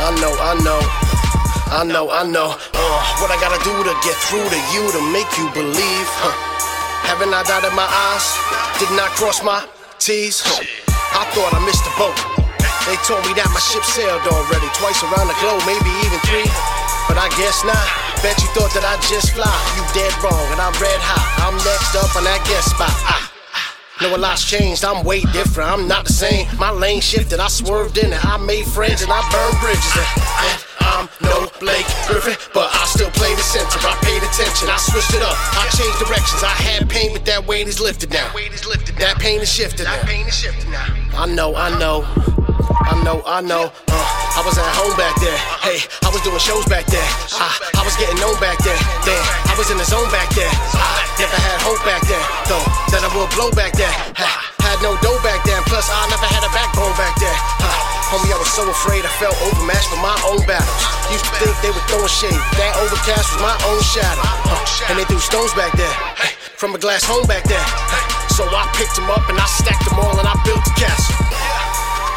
[0.00, 0.80] I know, I know.
[1.74, 2.56] I know, I know.
[2.72, 6.08] Uh, what I gotta do to get through to you to make you believe?
[6.22, 6.32] Huh?
[7.04, 8.26] Haven't I dotted my I's?
[8.80, 9.60] Did not I cross my
[9.98, 10.40] T's?
[10.40, 10.62] Huh?
[11.18, 12.16] I thought I missed the boat.
[12.88, 16.48] They told me that my ship sailed already, twice around the globe, maybe even three.
[17.08, 17.84] But I guess not.
[18.24, 19.52] Bet you thought that I just fly.
[19.76, 21.28] You dead wrong, and I'm red hot.
[21.44, 22.92] I'm next up on that guest spot.
[23.04, 23.33] Ah.
[24.00, 24.84] No, a lot's changed.
[24.84, 25.70] I'm way different.
[25.70, 26.48] I'm not the same.
[26.58, 27.38] My lane shifted.
[27.38, 28.24] I swerved in it.
[28.24, 29.94] I made friends and I burned bridges.
[29.94, 30.08] And,
[30.50, 33.78] and I'm no Blake Griffin, but I still play the center.
[33.86, 34.68] I paid attention.
[34.68, 35.36] I switched it up.
[35.38, 36.42] I changed directions.
[36.42, 38.32] I had pain, but that weight is lifted now.
[38.98, 40.02] that pain is shifted now.
[41.14, 41.54] I know.
[41.54, 42.33] I know.
[42.82, 43.22] I know.
[43.26, 43.70] I know.
[43.86, 45.38] Uh, I was at home back there.
[45.62, 47.06] Hey, I was doing shows back there.
[47.38, 47.46] I,
[47.78, 48.74] I was getting known back there.
[49.06, 50.50] Damn, I was in the zone back there.
[50.74, 52.18] I never had hope back there,
[52.50, 52.66] though.
[52.90, 53.94] That I would blow back there.
[54.18, 54.26] Ha,
[54.58, 55.62] had no dough back then.
[55.70, 57.38] Plus, I never had a backbone back there.
[57.62, 57.70] Ha,
[58.10, 60.82] homie, I was so afraid I felt overmatched for my own battles.
[61.14, 62.42] Used to think they were throwing shade.
[62.58, 64.26] That overcast was my own shadow.
[64.50, 65.94] Huh, and they threw stones back there.
[66.18, 67.46] Hey, from a glass home back.
[67.46, 67.62] Hey,
[68.34, 71.14] so I picked them up and I stacked them all and I built the castle.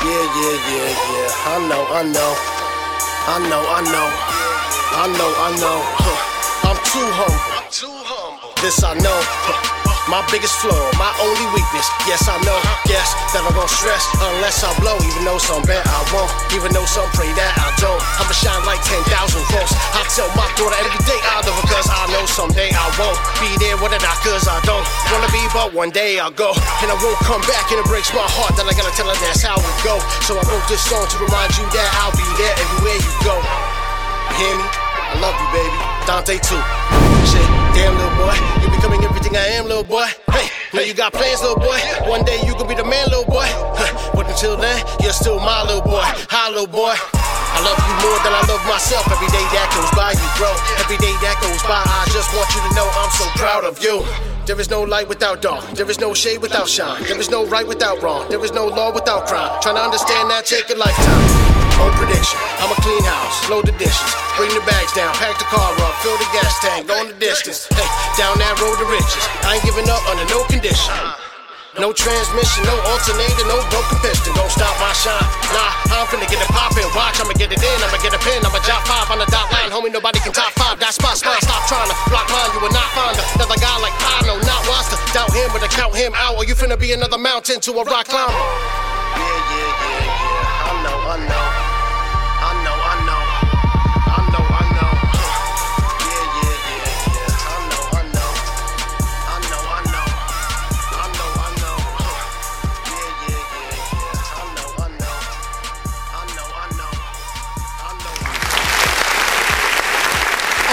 [0.04, 1.52] Yeah, yeah, yeah, yeah.
[1.52, 2.32] I know, I know.
[3.28, 4.08] I know, I know.
[4.94, 5.78] I know, I know.
[5.98, 6.70] Huh.
[6.70, 7.72] I'm too humble.
[7.72, 8.54] Too humble.
[8.62, 9.20] This I know.
[9.26, 9.77] Huh.
[10.08, 11.84] My biggest flaw, my only weakness.
[12.08, 12.56] Yes, I know.
[12.88, 14.96] Yes, that I'm gonna stress unless I blow.
[15.04, 16.32] Even though some bet I won't.
[16.56, 18.00] Even though some pray that I don't.
[18.16, 19.04] I'ma shine like 10,000
[19.52, 19.76] volts.
[19.92, 23.20] I tell my daughter every day I love her cause I know someday I won't
[23.44, 26.56] be there with her, not cause I don't wanna be, but one day I'll go.
[26.80, 29.18] And I won't come back, and it breaks my heart that I gotta tell her
[29.20, 30.00] that's how it go.
[30.24, 33.36] So I wrote this song to remind you that I'll be there everywhere you go.
[34.32, 34.68] You hear me?
[34.72, 35.80] I love you, baby.
[36.08, 36.64] Dante too.
[37.28, 37.44] Shit,
[37.76, 38.36] damn little boy,
[38.88, 40.08] becoming everything I am, little boy.
[40.32, 41.80] Hey, know you got plans, little boy.
[42.08, 43.48] One day you can be the man, little boy.
[43.76, 46.04] Huh, But until then, you're still my little boy.
[46.32, 46.96] Hi, little boy.
[46.96, 49.04] I love you more than I love myself.
[49.12, 50.54] Every day that goes by, you grow.
[50.80, 53.82] Every day that goes by, I just want you to know I'm so proud of
[53.84, 54.04] you.
[54.46, 55.66] There is no light without dark.
[55.76, 57.04] There is no shade without shine.
[57.04, 58.30] There is no right without wrong.
[58.30, 59.60] There is no law without crime.
[59.62, 61.47] Trying to understand that take a lifetime.
[61.82, 62.40] Own prediction.
[62.58, 65.94] I'm a clean house, load the dishes, bring the bags down, pack the car up,
[66.02, 67.70] fill the gas tank, go on the distance.
[67.70, 67.86] Hey,
[68.18, 69.24] down that road to riches.
[69.46, 70.94] I ain't giving up under no condition.
[71.78, 74.34] No transmission, no alternator, no broken piston.
[74.34, 75.22] Don't stop my shine.
[75.54, 76.90] Nah, I'm finna get it poppin'.
[76.98, 77.78] Watch, I'ma get it in.
[77.86, 78.42] I'ma get a pin.
[78.42, 79.70] I'ma drop five on the dot line.
[79.70, 80.82] Homie, nobody can top five.
[80.82, 81.38] That spot, spot.
[81.46, 82.50] Stop trying to block mine.
[82.58, 84.42] You will not find another guy like I know.
[84.42, 86.42] Not wants to doubt him, but to count him out.
[86.42, 88.34] Or you finna be another mountain to a rock climber.
[88.34, 89.87] Yeah, yeah, yeah.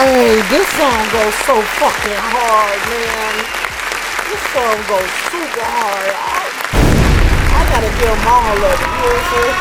[0.04, 3.40] Hey, this song goes so fucking hard, man.
[4.28, 6.12] This song goes super hard.
[6.12, 6.44] I,
[7.48, 8.84] I gotta give them all of it.
[8.84, 9.56] You know what I'm saying?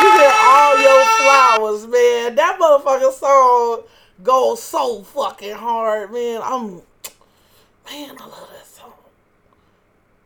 [0.00, 2.34] You get all your flowers, man.
[2.34, 3.82] That motherfucking song
[4.22, 6.40] goes so fucking hard, man.
[6.42, 6.76] I'm,
[7.84, 8.94] man, I love that song.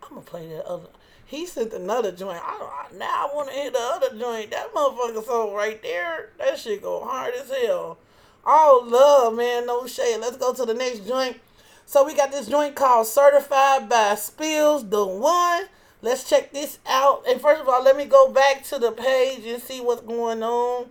[0.05, 0.87] I'm gonna play that other.
[1.25, 2.41] He sent another joint.
[2.41, 4.53] I now I want to hear the other joint.
[4.53, 6.31] That motherfucking song right there.
[6.39, 7.99] That shit go hard as hell.
[8.49, 9.67] Oh, love, man.
[9.67, 10.21] No shade.
[10.21, 11.39] Let's go to the next joint.
[11.85, 15.65] So we got this joint called Certified by Spills, the one.
[16.01, 17.25] Let's check this out.
[17.29, 20.45] And first of all, let me go back to the page and see what's going
[20.45, 20.87] on.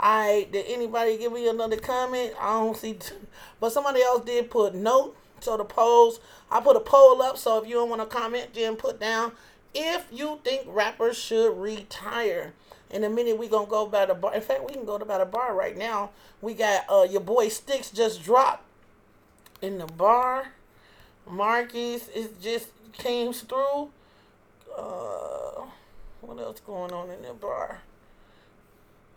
[0.00, 2.34] Alright, did anybody give me another comment?
[2.38, 3.14] I don't see, t-
[3.58, 5.16] but somebody else did put note.
[5.40, 7.38] So the polls, I put a poll up.
[7.38, 9.32] So if you don't want to comment, then put down
[9.74, 12.54] if you think rappers should retire.
[12.90, 14.34] In a minute, we gonna go by the bar.
[14.34, 16.10] In fact, we can go to by the bar right now.
[16.40, 18.64] We got uh your boy Sticks just dropped
[19.60, 20.52] in the bar.
[21.28, 23.90] Marcus is just came through.
[24.76, 25.66] Uh,
[26.20, 27.82] what else going on in the bar?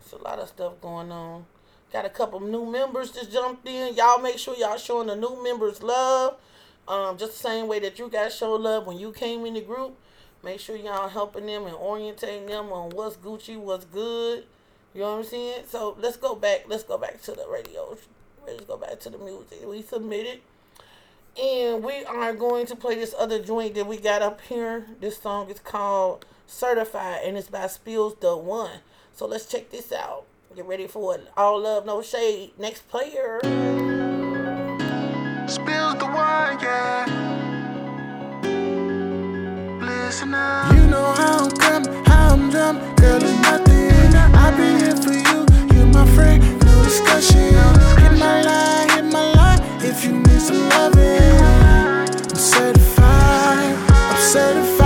[0.00, 1.46] It's a lot of stuff going on.
[1.92, 3.94] Got a couple new members just jumped in.
[3.94, 6.36] Y'all make sure y'all showing the new members love.
[6.88, 9.60] Um, just the same way that you guys show love when you came in the
[9.60, 9.96] group.
[10.44, 14.44] Make sure y'all helping them and orientating them on what's Gucci, what's good.
[14.92, 15.64] You know what I'm saying?
[15.68, 16.64] So let's go back.
[16.66, 17.96] Let's go back to the radio.
[18.44, 19.60] Let's go back to the music.
[19.64, 20.40] We submitted.
[21.40, 24.86] And we are going to play this other joint that we got up here.
[25.00, 28.80] This song is called Certified and it's by Spills the One.
[29.14, 30.24] So let's check this out.
[30.56, 31.28] Get ready for it.
[31.36, 32.50] All love, no shade.
[32.58, 33.38] Next player.
[35.46, 37.21] Spills the wine, yeah.
[40.12, 40.74] Listen up.
[40.74, 44.14] You know how I'm coming, how I'm jumping, girl, it's nothing.
[44.36, 47.54] I'll be here for you, you're my friend, no discussion.
[47.98, 51.40] Hit my line, hit my line, if you need some loving.
[51.40, 54.81] I'm certified, I'm certified.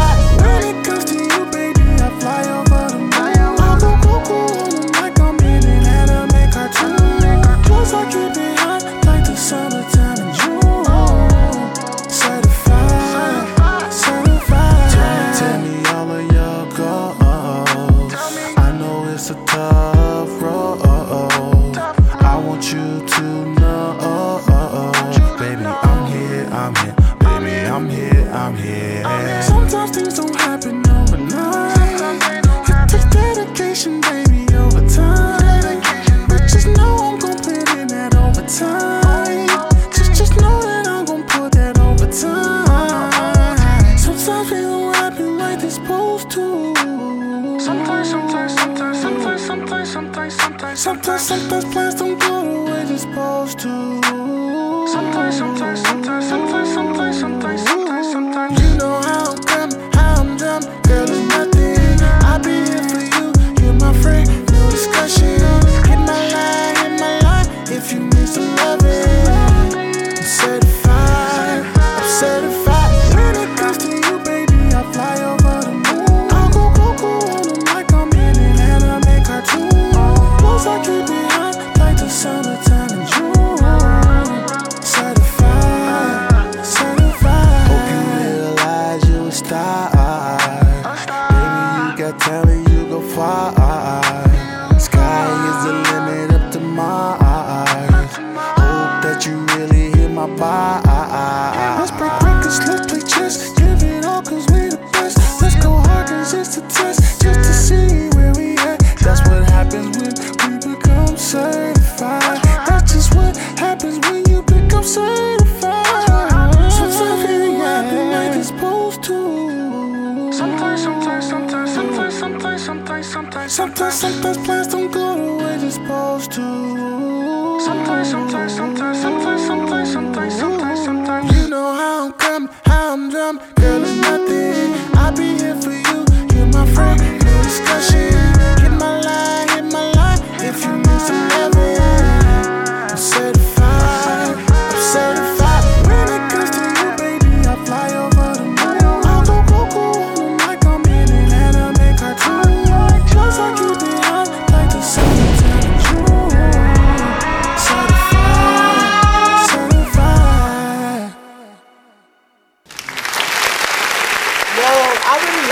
[50.86, 53.95] Sometimes, sometimes, plans don't go the way they're supposed to.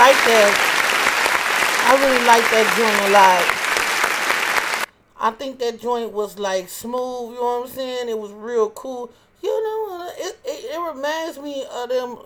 [0.05, 0.53] Like that.
[1.89, 3.41] I really like that joint a lot.
[5.19, 8.09] I think that joint was like smooth, you know what I'm saying?
[8.09, 9.11] It was real cool.
[9.41, 12.19] You know, uh, it, it, it reminds me of them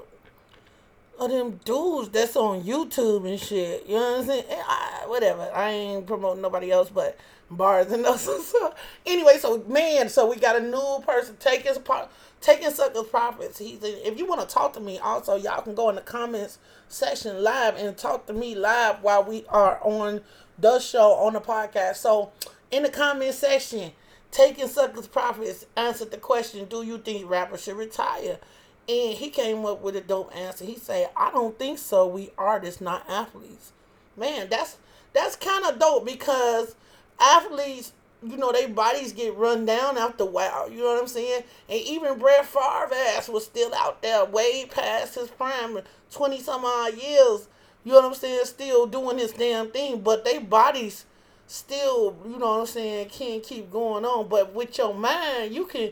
[1.20, 3.88] of them dudes that's on YouTube and shit.
[3.88, 4.44] You know what I'm saying?
[4.50, 5.50] And I, whatever.
[5.56, 7.18] I ain't promoting nobody else but
[7.50, 8.42] Barz and Notez.
[8.42, 8.74] so,
[9.06, 12.10] anyway, so man, so we got a new person taking his part
[12.42, 13.58] taking suckers profits.
[13.58, 16.58] He's if you want to talk to me, also y'all can go in the comments
[16.88, 20.22] section live and talk to me live while we are on
[20.58, 21.96] the show on the podcast.
[21.96, 22.32] So
[22.72, 23.92] in the comment section,
[24.32, 28.40] taking suckers profits answered the question: Do you think rappers should retire?
[28.88, 30.66] And he came up with a dope answer.
[30.66, 32.08] He said, "I don't think so.
[32.08, 33.72] We artists, not athletes."
[34.18, 34.78] Man, that's
[35.14, 36.76] that's kind of dope because
[37.20, 37.92] athletes,
[38.22, 40.70] you know, their bodies get run down after while.
[40.70, 41.44] You know what I'm saying?
[41.70, 45.80] And even Brett Favre ass was still out there way past his prime,
[46.12, 47.48] twenty some odd years.
[47.84, 48.46] You know what I'm saying?
[48.46, 51.06] Still doing his damn thing, but they bodies
[51.48, 54.28] still, you know what I'm saying, can't keep going on.
[54.28, 55.92] But with your mind, you can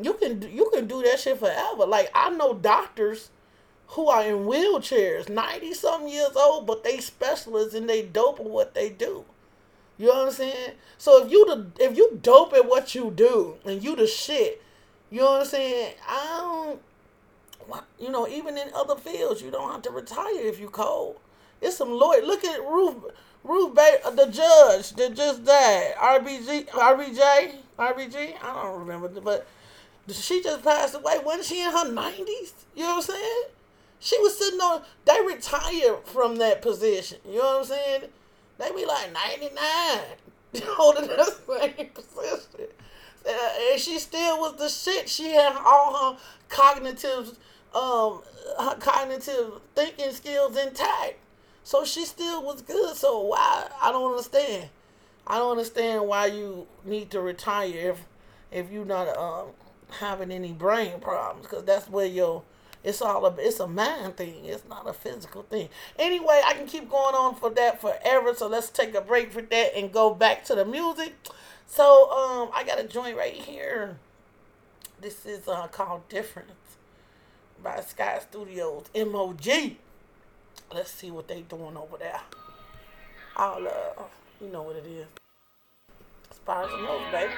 [0.00, 1.86] you can you can do that shit forever.
[1.86, 3.30] Like I know doctors
[3.88, 8.46] who are in wheelchairs, ninety something years old, but they specialists and they dope at
[8.46, 9.24] what they do.
[9.98, 10.72] You know what I'm saying?
[10.98, 14.62] So if you the if you dope at what you do and you the shit,
[15.10, 15.94] you know what I'm saying?
[16.06, 16.80] I don't.
[17.98, 21.16] You know, even in other fields, you don't have to retire if you cold.
[21.60, 22.22] It's some lawyer.
[22.22, 22.96] Look at Ruth
[23.46, 25.94] Ruth Bader, uh, the judge that just died.
[25.96, 28.34] RBG, RBJ, RBG.
[28.42, 29.46] I don't remember, but
[30.10, 31.18] she just passed away.
[31.24, 32.52] Wasn't she in her nineties?
[32.74, 33.42] You know what I'm saying?
[34.00, 34.82] She was sitting on.
[35.04, 37.18] They retired from that position.
[37.26, 38.02] You know what I'm saying?
[38.58, 39.58] They be like 99
[40.64, 42.68] holding the same position.
[43.28, 43.32] Uh,
[43.72, 45.08] and she still was the shit.
[45.08, 47.36] She had all her cognitive,
[47.74, 48.22] um,
[48.58, 51.14] her cognitive thinking skills intact.
[51.64, 52.96] So she still was good.
[52.96, 53.68] So why?
[53.82, 54.68] I don't understand.
[55.26, 58.04] I don't understand why you need to retire if
[58.52, 59.48] if you're not um,
[59.90, 62.44] having any brain problems because that's where your
[62.86, 64.44] it's all a it's a mind thing.
[64.44, 65.68] It's not a physical thing.
[65.98, 68.32] Anyway, I can keep going on for that forever.
[68.32, 71.12] So let's take a break for that and go back to the music.
[71.66, 73.98] So um, I got a joint right here.
[75.00, 76.52] This is uh, called Difference
[77.60, 79.74] by Sky Studios MOG.
[80.72, 82.20] Let's see what they doing over there.
[83.36, 84.02] All uh,
[84.40, 85.06] you know what it is.
[86.30, 87.32] Spires and Rose, baby.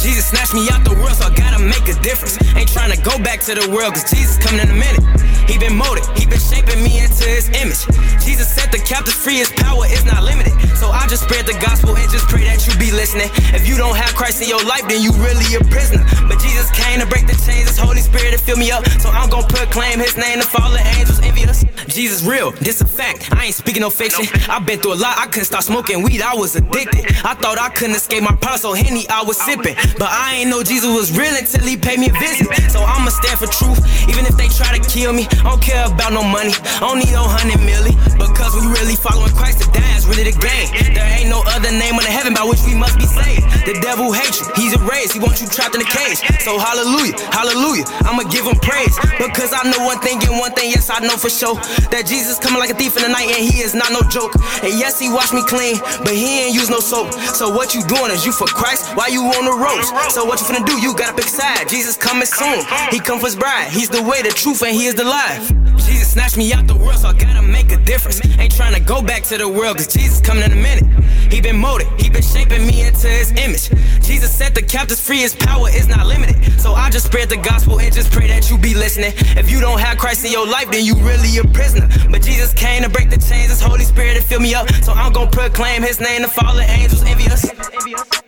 [0.00, 2.40] Jesus snatched me out the world, so I gotta make a difference.
[2.56, 5.04] Ain't trying to go back to the world, cause Jesus coming in a minute.
[5.48, 7.82] He been molded, he been shaping me into his image.
[8.22, 10.52] Jesus set the captives free, his power is not limited.
[10.76, 13.30] So I just spread the gospel and just pray that you be listening.
[13.54, 16.02] If you don't have Christ in your life, then you really a prisoner.
[16.26, 18.86] But Jesus came to break the chains, his Holy Spirit to fill me up.
[18.98, 21.64] So I'm gonna proclaim his name to fall the angels envious.
[21.86, 23.30] Jesus real, this a fact.
[23.32, 24.26] I ain't speaking no fiction.
[24.48, 27.04] I've been through a lot, I couldn't stop smoking weed, I was addicted.
[27.24, 29.76] I thought I couldn't escape my problem, so Henny I was sipping.
[29.98, 32.48] But I ain't know Jesus was real until he paid me a visit.
[32.70, 33.78] So I'ma stand for truth,
[34.08, 35.28] even if they try to kill me.
[35.40, 37.96] I don't care about no money, I don't need hundred milli.
[38.20, 40.68] Because we really following Christ, to die is really the game.
[40.94, 43.42] There ain't no other name under heaven by which we must be saved.
[43.64, 46.18] The devil hates you, he's a erased, he wants you trapped in a cage.
[46.42, 48.94] So hallelujah, hallelujah, I'ma give him praise.
[49.18, 51.54] Because I know one thing and one thing, yes, I know for sure.
[51.94, 54.34] That Jesus coming like a thief in the night and he is not no joke.
[54.62, 57.14] And yes, he washed me clean, but he ain't use no soap.
[57.34, 59.88] So what you doing is you for Christ, why you on the ropes?
[60.14, 60.78] So what you finna do?
[60.82, 61.68] You gotta pick a side.
[61.68, 63.70] Jesus coming soon, he come for his bride.
[63.70, 65.52] He's the way, the truth, and he is the life.
[65.76, 68.20] Jesus snatched me out the world, so I gotta make a difference.
[68.38, 70.86] Ain't trying to go back to the world, cause Jesus coming in a minute.
[71.32, 73.70] He been molded, he been shaping me into his image.
[74.00, 76.36] Jesus set the captives free, his power is not limited.
[76.60, 79.12] So I just spread the gospel and just pray that you be listening.
[79.40, 81.88] If you don't have Christ in your life, then you really a prisoner.
[82.10, 84.70] But Jesus came to break the chains, his Holy Spirit to fill me up.
[84.82, 87.44] So I'm gonna proclaim his name to fallen angels envious.
[87.86, 88.21] Yo.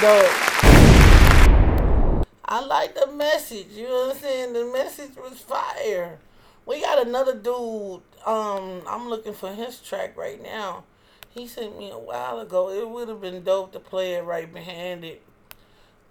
[0.00, 0.30] Dope.
[2.44, 3.66] I like the message.
[3.72, 4.52] You know what I'm saying?
[4.52, 6.18] The message was fire.
[6.66, 8.02] We got another dude.
[8.24, 10.84] Um, I'm looking for his track right now.
[11.30, 12.70] He sent me a while ago.
[12.70, 15.22] It would have been dope to play it right behind it.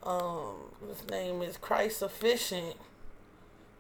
[0.03, 0.55] Um,
[0.89, 2.75] his name is Christ Sufficient.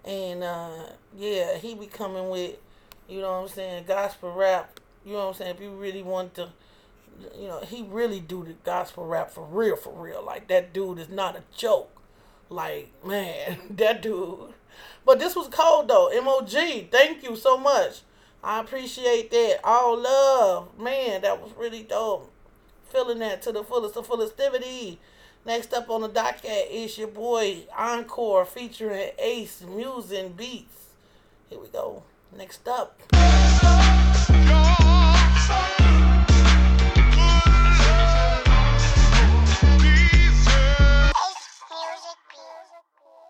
[0.05, 2.55] And uh, yeah, he be coming with,
[3.09, 4.79] you know what I'm saying, gospel rap.
[5.05, 5.55] You know what I'm saying?
[5.55, 6.49] If you really want to,
[7.35, 10.23] you know, he really do the gospel rap for real, for real.
[10.23, 12.01] Like that dude is not a joke.
[12.49, 14.53] Like man, that dude.
[15.05, 16.09] But this was cold though.
[16.21, 18.01] Mog, thank you so much.
[18.43, 19.59] I appreciate that.
[19.63, 21.21] All love, man.
[21.21, 22.31] That was really dope.
[22.89, 24.99] Feeling that to the fullest, the fullest activity.
[25.45, 30.87] Next up on the docket is your boy Encore featuring Ace Music and Beats.
[31.49, 32.03] Here we go.
[32.35, 32.99] Next up.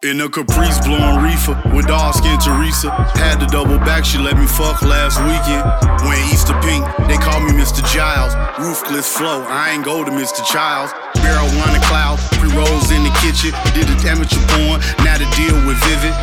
[0.05, 2.93] In a Caprice blowing reefer with dark skin Teresa.
[3.17, 5.65] Had to double back, she let me fuck last weekend.
[6.05, 7.81] When Easter pink, they call me Mr.
[7.81, 8.37] Giles.
[8.61, 10.45] Roofless flow, I ain't go to Mr.
[10.45, 10.93] Childs.
[11.25, 13.57] Barrel one a cloud, pre rolls in the kitchen.
[13.73, 16.13] Did the amateur porn, now to deal with Vivid.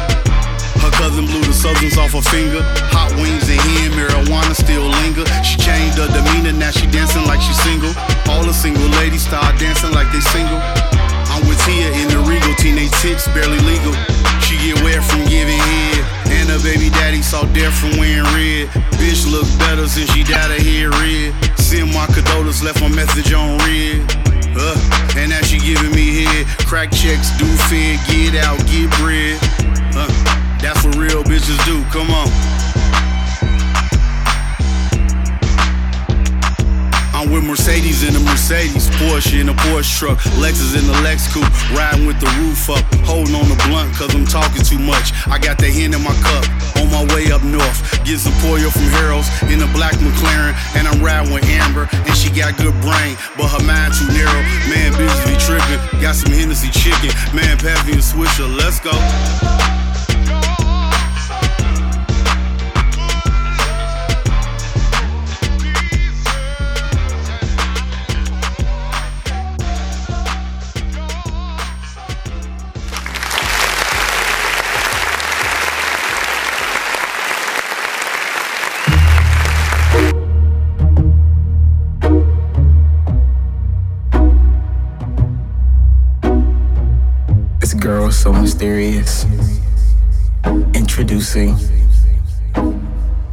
[0.78, 2.62] Her cousin blew the southerns off her finger.
[2.94, 5.26] Hot wings and hen, marijuana still linger.
[5.42, 7.90] She changed her demeanor, now she dancing like she single.
[8.30, 10.62] All the single ladies start dancing like they single.
[11.34, 13.90] I'm with Tia in the regal, teenage tits barely legal.
[14.38, 18.70] She get wet from giving head, and her baby daddy saw death from wearing red.
[19.02, 21.34] Bitch look better since she dyed her hair red.
[21.58, 24.06] Send my condolences, left my message on red.
[24.54, 24.78] Uh,
[25.18, 26.46] and now she giving me head.
[26.70, 29.34] Crack checks, do fed, get out, get bread.
[29.98, 30.06] Uh,
[30.62, 31.82] that's what real bitches do.
[31.90, 32.30] Come on.
[37.24, 41.48] With Mercedes in a Mercedes, Porsche in a Porsche truck, Lexus in the Lex coupe,
[41.72, 45.10] riding with the roof up, holding on the blunt cause I'm talking too much.
[45.26, 46.44] I got the hen in my cup,
[46.78, 50.86] on my way up north, get some Pollo from Harold's in a black McLaren, and
[50.86, 54.42] I'm riding with Amber, and she got good brain, but her mind too narrow.
[54.68, 58.94] Man, bitches be tripping, got some Hennessy chicken, man, pass me a swisher, let's go.
[88.44, 89.24] Mysterious.
[90.74, 91.56] Introducing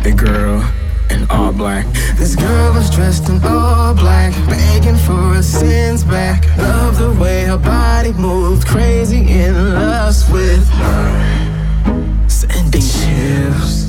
[0.06, 0.64] the girl
[1.10, 1.86] in all black.
[2.16, 6.48] This girl was dressed in all black, begging for her sins back.
[6.58, 12.30] Love the way her body moved, crazy in lust with her.
[12.30, 13.81] Sending chills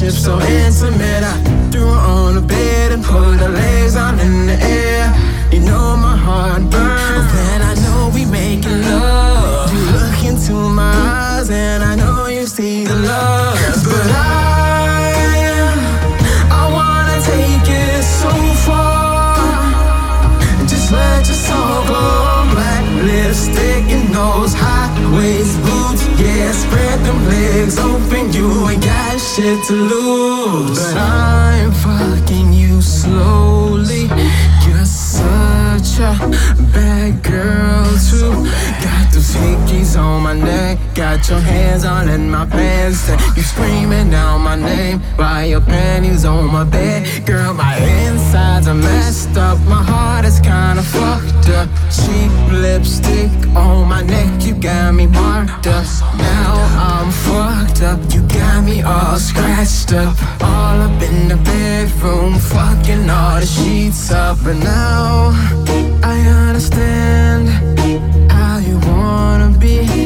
[0.00, 1.24] relationship so intimate.
[1.24, 5.12] I threw her on the bed and put her legs on in the air.
[5.52, 9.72] You know my heart burns when I know we making love.
[9.72, 14.64] You look into my eyes and I know you see the love, but I,
[16.50, 18.30] I wanna take it so
[18.66, 19.36] far.
[20.66, 22.48] Just let your soul glow.
[22.54, 26.02] Black lipstick and those high waist boots.
[26.20, 28.32] Yeah, spread them legs open.
[28.32, 28.82] You ain't
[29.40, 30.78] shit to lose.
[30.78, 34.04] But I'm fucking you slowly.
[34.66, 36.12] You're such a
[36.74, 38.32] bad girl too.
[38.84, 40.79] Got those hickeys on my neck.
[41.00, 43.08] Got your hands all in my pants.
[43.34, 45.00] You screaming out my name.
[45.16, 47.24] While your panties on my bed.
[47.24, 49.58] Girl, my insides are messed up.
[49.60, 51.70] My heart is kinda fucked up.
[51.90, 54.44] Cheap lipstick on my neck.
[54.44, 55.86] You got me marked up.
[56.18, 56.52] Now
[56.90, 57.98] I'm fucked up.
[58.12, 60.14] You got me all scratched up.
[60.42, 62.38] All up in the bedroom.
[62.38, 64.36] Fucking all the sheets up.
[64.44, 65.32] But now
[66.02, 67.48] I understand
[68.30, 69.99] how you wanna be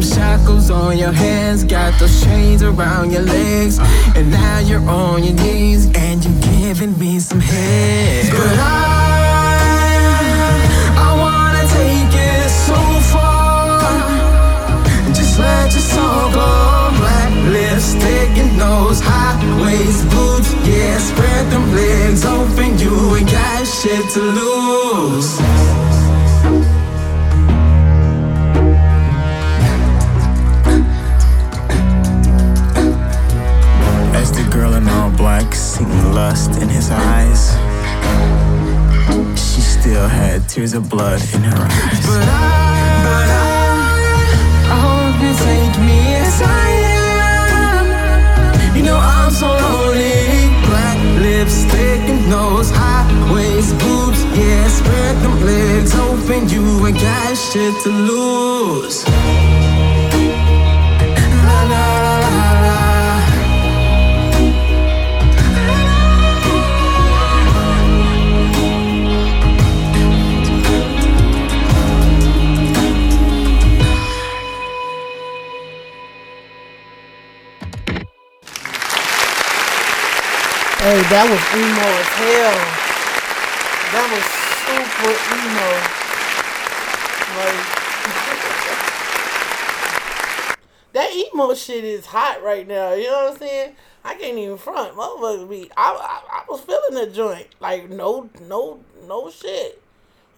[0.00, 3.78] them shackles on your hands, got those chains around your legs,
[4.14, 8.30] and now you're on your knees and you're giving me some head.
[8.30, 9.58] But I,
[10.96, 12.78] I wanna take it so
[13.10, 13.80] far.
[15.14, 16.90] Just let your soul go.
[16.98, 20.54] Black lipstick and those high waist boots.
[20.66, 22.78] Yeah, spread them legs open.
[22.78, 25.87] You ain't got shit to lose.
[40.58, 42.00] Tears of blood in her eyes.
[42.04, 42.50] But I,
[43.06, 43.54] but I,
[44.74, 46.68] I hope you take me as I
[47.76, 48.76] am.
[48.76, 50.50] You know I'm so lonely.
[50.66, 54.24] Black lipstick and those high waist boots.
[54.36, 56.48] Yeah, spread them legs open.
[56.48, 59.04] You ain't got shit to lose.
[81.10, 82.52] That was emo as hell.
[83.96, 84.24] That was
[84.68, 85.68] super emo.
[87.32, 87.64] Like
[90.92, 92.92] that emo shit is hot right now.
[92.92, 93.76] You know what I'm saying?
[94.04, 94.96] I can't even front.
[94.96, 95.70] Motherfuckers be.
[95.78, 97.46] I, I I was feeling the joint.
[97.58, 99.80] Like no no no shit.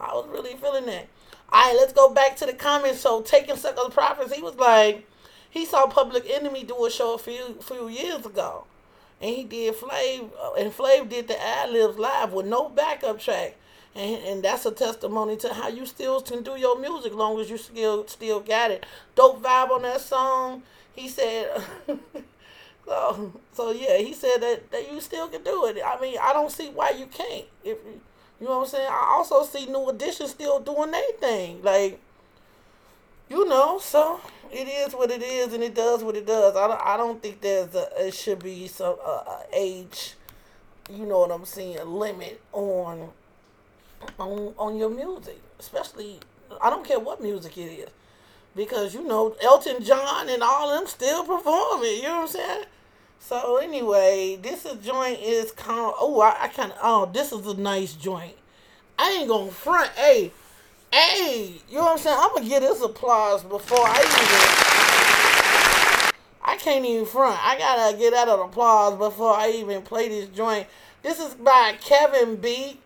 [0.01, 1.09] I was really feeling that.
[1.53, 3.01] All right, let's go back to the comments.
[3.01, 4.33] So taking suckers profits.
[4.33, 5.05] He was like,
[5.51, 8.67] he saw Public Enemy do a show a few few years ago
[9.21, 13.21] and he did Flav, uh, and Flav did the ad libs live with no backup
[13.21, 13.57] track,
[13.95, 17.51] and and that's a testimony to how you still can do your music long as
[17.51, 18.87] you still still got it.
[19.15, 20.63] Dope vibe on that song.
[20.95, 21.63] He said.
[22.87, 25.79] so so yeah, he said that that you still can do it.
[25.85, 27.45] I mean, I don't see why you can't.
[27.63, 28.01] If you,
[28.41, 28.89] you know what I'm saying.
[28.89, 31.63] I also see New Edition still doing their thing.
[31.63, 32.01] Like
[33.29, 34.21] you know, so
[34.53, 36.57] it is what it is, and it does what it does.
[36.57, 40.15] I don't, I don't think there's a it should be some uh, age,
[40.91, 43.11] you know what I'm saying, limit on
[44.19, 46.21] on on your music, especially
[46.61, 47.89] I don't care what music it is,
[48.57, 51.97] because you know Elton John and all them still performing.
[51.97, 52.65] You know what I'm saying?
[53.21, 55.95] So anyway, this is joint is called.
[55.99, 56.79] Oh, I, I kind of.
[56.83, 58.35] Oh, this is a nice joint.
[58.99, 59.91] I ain't gonna front.
[59.91, 60.33] Hey,
[60.93, 62.17] hey, you know what I'm saying?
[62.19, 64.71] I'm gonna get this applause before I even.
[66.43, 67.39] I can't even front.
[67.43, 70.67] I gotta get out of applause before I even play this joint.
[71.03, 72.79] This is by Kevin B.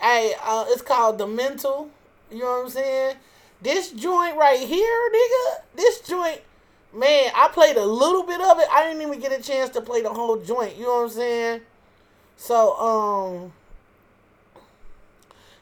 [0.00, 1.90] Hey, uh, it's called The Mental.
[2.30, 3.16] You know what I'm saying?
[3.60, 5.60] This joint right here, nigga.
[5.76, 6.40] This joint,
[6.94, 7.30] man.
[7.34, 8.66] I played a little bit of it.
[8.72, 10.76] I didn't even get a chance to play the whole joint.
[10.76, 11.60] You know what I'm saying?
[12.36, 13.52] So, um,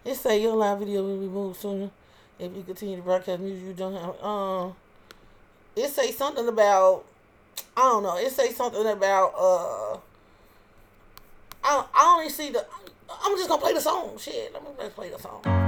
[0.04, 1.90] it say your live video will be moved sooner
[2.38, 4.22] if you continue to broadcast music you don't have.
[4.22, 4.74] Um,
[5.76, 7.04] it say something about
[7.76, 8.16] I don't know.
[8.16, 9.98] It say something about uh.
[11.64, 12.64] I I only see the.
[13.22, 14.18] I'm just gonna play the song.
[14.18, 15.67] Shit, let me let's play the song.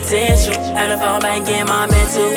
[0.00, 0.54] Potential.
[0.74, 2.30] Had to fall back in my mental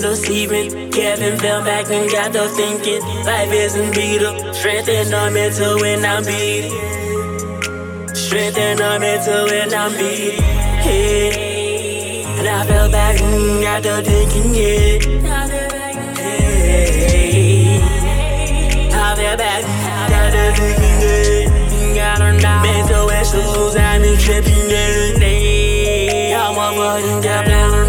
[0.00, 0.90] talking deceiving.
[0.90, 3.00] Kevin fell back and got the thinking.
[3.24, 4.54] Life isn't beat up.
[4.54, 6.70] Strength and I'm mental when I'm beat
[8.14, 10.38] Strength and I'm mental when I'm beat
[10.86, 12.38] yeah.
[12.38, 14.98] And I fell back and got the thinking, yeah.
[18.90, 21.94] I fell back, and got the thinking, yeah.
[21.94, 22.62] Got her now.
[22.62, 26.46] Mental issues, I'm in tripping, yeah.
[26.48, 27.87] I'm a fucking captain.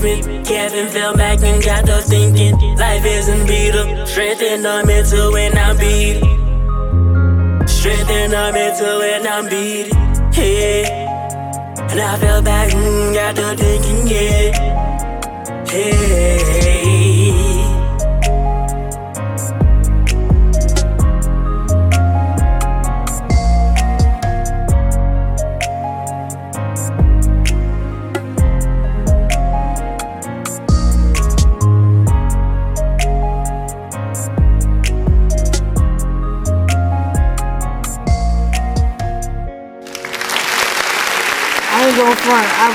[0.00, 2.56] Kevin fell back and got the thinking.
[2.76, 6.16] Life isn't beat up, strength and the mental when I'm beat.
[7.68, 9.92] Strength and the mental when I'm beat.
[10.38, 11.90] Yeah.
[11.90, 15.66] And I fell back and got the thinking, yeah.
[15.68, 16.79] Hey.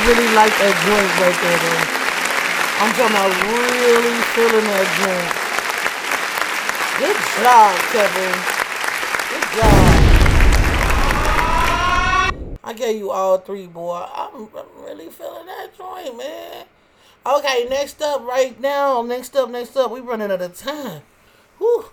[0.06, 1.82] Really like that joint right there, though.
[2.78, 5.34] I'm talking about really feeling that joint.
[7.02, 8.38] Good job, Kevin.
[9.32, 9.82] Good job.
[12.64, 14.06] I gave you all three, boy.
[14.14, 16.66] I'm, I'm really feeling that joint, man.
[17.26, 21.02] Okay, next up, right now, next up, next up, we running out of time.
[21.58, 21.86] Whew.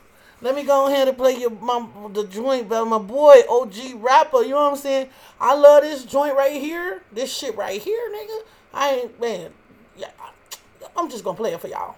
[0.42, 4.42] Let me go ahead and play your my the joint by my boy OG rapper.
[4.42, 5.08] You know what I'm saying?
[5.40, 7.02] I love this joint right here.
[7.12, 8.40] This shit right here, nigga.
[8.74, 9.52] I ain't man.
[9.96, 10.10] Yeah,
[10.96, 11.94] I'm just gonna play it for y'all.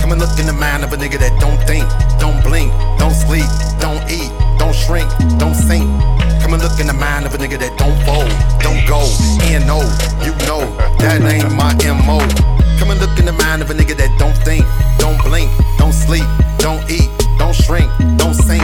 [0.00, 1.86] Come and look in the mind of a nigga that don't think,
[2.18, 3.44] don't blink, don't sleep,
[3.80, 4.32] don't eat,
[4.68, 5.88] don't shrink, don't sink.
[6.42, 8.28] Come and look in the mind of a nigga that don't fold,
[8.60, 9.00] don't go,
[9.64, 9.80] no,
[10.20, 10.60] you know,
[11.00, 11.72] that ain't my
[12.04, 12.20] MO.
[12.78, 14.66] Come and look in the mind of a nigga that don't think,
[14.98, 17.08] don't blink, don't sleep, don't eat,
[17.38, 17.88] don't shrink,
[18.18, 18.62] don't sink.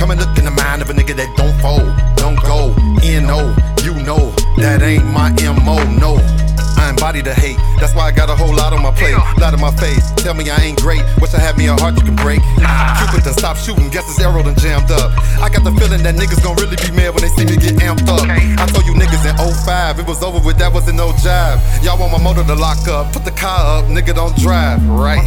[0.00, 2.74] Come and look in the mind of a nigga that don't fold, don't go,
[3.22, 3.54] no,
[3.86, 5.30] you know, that ain't my
[5.62, 6.45] MO, no.
[6.76, 7.58] I'm body to hate.
[7.80, 10.12] That's why I got a whole lot on my plate, lot on my face.
[10.16, 11.02] Tell me I ain't great.
[11.20, 12.40] Wish I had me a heart you can break.
[12.98, 15.12] Cupid done stop shooting, guess his arrow done jammed up.
[15.40, 17.76] I got the feeling that niggas gon' really be mad when they see me get
[17.82, 18.24] amped up.
[18.28, 21.60] I told you niggas in 05, it was over with, that wasn't no jive.
[21.82, 25.24] Y'all want my motor to lock up, put the car up, nigga don't drive, right?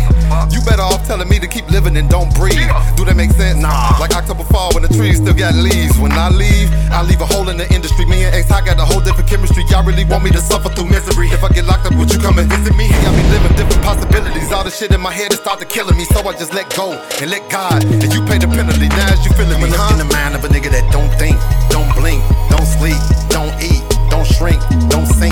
[0.52, 2.70] You better off telling me to keep living and don't breathe.
[2.95, 3.58] Do that make sense?
[3.60, 3.97] Nah.
[4.00, 5.97] Like October fall when the trees still got leaves.
[5.97, 8.06] When I leave, I leave a hole in the industry.
[8.06, 9.64] Me and X, I got a whole different chemistry.
[9.70, 11.30] Y'all really want me to suffer through misery?
[11.39, 12.91] If I get locked up, would you come and visit me?
[12.91, 14.51] Got me living different possibilities.
[14.51, 16.91] All the shit in my head is started killing me, so I just let go
[16.91, 17.79] and let God.
[17.79, 18.91] And you pay the penalty.
[18.91, 19.95] Now as you feeling me, huh?
[19.95, 21.39] in the mind of a nigga that don't think,
[21.71, 22.19] don't blink,
[22.51, 22.99] don't sleep,
[23.31, 23.79] don't eat,
[24.11, 24.59] don't shrink,
[24.91, 25.31] don't sink.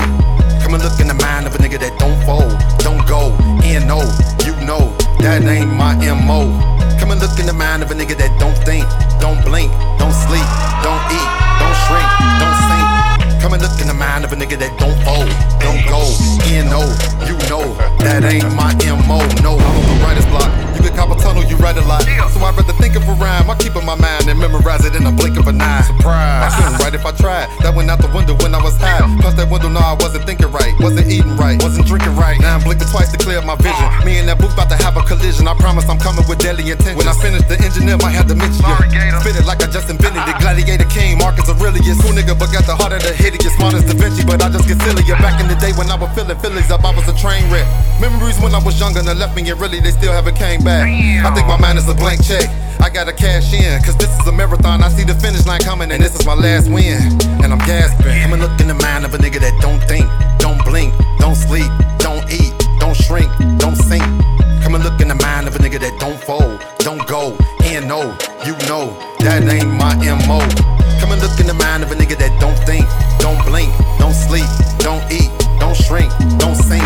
[0.64, 3.84] Come and look in the mind of a nigga that don't fold, don't go, and
[3.84, 4.00] no,
[4.48, 4.88] you know
[5.20, 5.92] that ain't my
[6.24, 6.48] MO.
[6.96, 8.88] Come and look in the mind of a nigga that don't think,
[9.20, 9.68] don't blink,
[10.00, 10.48] don't sleep,
[10.80, 11.28] don't eat,
[11.60, 12.08] don't shrink,
[12.40, 12.77] don't sink.
[13.40, 15.30] Come and look in the mind of a nigga that don't fold,
[15.62, 16.02] don't go,
[16.68, 16.82] no,
[17.24, 17.64] you know
[18.00, 18.72] that ain't my
[19.06, 19.20] MO.
[19.42, 20.48] No, I'm on the writer's block.
[20.76, 22.02] You can cop a tunnel, you write a lot.
[22.02, 23.50] So I'd rather think of a rhyme.
[23.50, 25.82] I keep in my mind and memorize it in a blink an eye.
[25.82, 26.44] Surprise.
[26.44, 27.48] I couldn't write if I tried.
[27.64, 29.00] That went out the window when I was high.
[29.20, 30.72] Plus that window, no, I wasn't thinking right.
[30.78, 31.56] Wasn't eating right.
[31.62, 32.38] Wasn't drinking right.
[32.40, 33.88] Now I'm blinking twice to clear up my vision.
[34.04, 35.48] Me and that booth about to have a collision.
[35.48, 36.96] I promise I'm coming with deadly intent.
[36.96, 38.76] When I finish, the engineer might have to mention you.
[39.24, 40.36] Spit it like I just invented it.
[40.38, 41.98] Gladiator King, Marcus Aurelius.
[42.04, 43.50] Cool nigga, but got the heart of the hideous.
[43.56, 45.16] Smart as Da Vinci, but I just get sillier.
[45.18, 47.66] Back in the day when I was filling Phillies up, I was a train wreck.
[48.00, 50.86] Memories when I was younger, and left me, and really they still haven't came back.
[50.86, 52.46] I think my mind is a blank check.
[52.80, 54.82] I gotta cash in, cause this is a marathon.
[54.82, 57.00] I see the finish line coming, and this is my last win.
[57.42, 58.22] And I'm gasping.
[58.22, 60.06] Come and look in the mind of a nigga that don't think,
[60.38, 64.02] don't blink, don't sleep, don't eat, don't shrink, don't sink.
[64.62, 67.86] Come and look in the mind of a nigga that don't fold, don't go, and
[67.88, 69.94] no, you know that ain't my
[70.26, 70.40] MO.
[71.00, 72.86] Come and look in the mind of a nigga that don't think,
[73.20, 74.48] don't blink, don't sleep,
[74.80, 75.30] don't eat,
[75.60, 76.84] don't shrink, don't sink.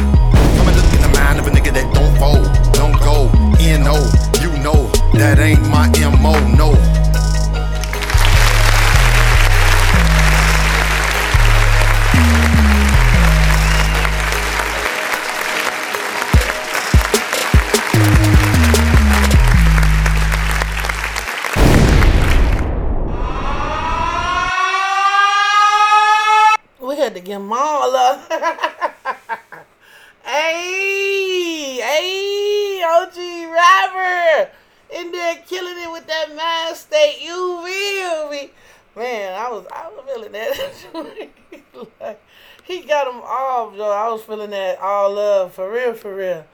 [0.59, 3.85] Come and look in the mind of a nigga that don't fold, don't go, and
[3.85, 3.97] no,
[4.43, 5.89] you know that ain't my
[6.21, 6.39] MO.
[6.57, 7.02] No.
[30.25, 33.17] Hey, hey, OG
[33.51, 34.51] rapper.
[34.95, 37.19] In there killing it with that mind state.
[37.23, 38.51] You feel me?
[38.95, 41.85] Man, I was I was feeling that.
[42.01, 42.23] like,
[42.65, 43.91] he got them all, yo.
[43.91, 46.47] I was feeling that all love for real, for real.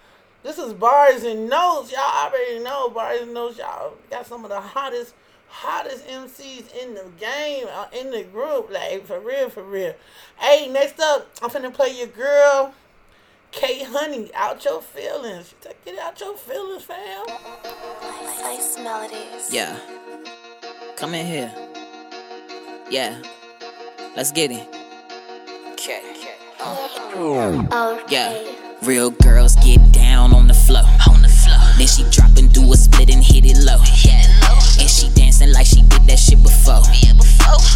[0.42, 1.92] This is Barz and Notez.
[1.92, 3.58] Y'all already know Barz and Notez.
[3.58, 5.14] Y'all got some of the hottest,
[5.48, 8.70] hottest MCs in the game, uh, in the group.
[8.70, 9.94] Like for real, for real.
[10.38, 12.74] Hey, next up, I'm finna play your girl,
[13.50, 14.30] K Honey.
[14.34, 15.54] Out your feelings.
[15.84, 17.26] Get out your feelings, fam.
[18.40, 19.52] Nice melodies.
[19.52, 19.78] Yeah.
[20.96, 21.52] Come in here.
[22.90, 23.20] Yeah.
[24.16, 24.66] Let's get it.
[25.72, 26.02] Okay.
[28.08, 28.54] Yeah.
[28.82, 30.82] Real girls get down on the floor.
[31.10, 31.58] On the floor.
[31.78, 33.78] Then she drop and do a split and hit it low.
[34.78, 36.82] And she dancing like she did that shit before.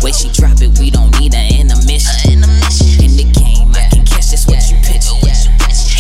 [0.03, 2.43] Way she drop it, we don't need an intermission.
[3.03, 5.07] In the game, I can catch this what you pitch.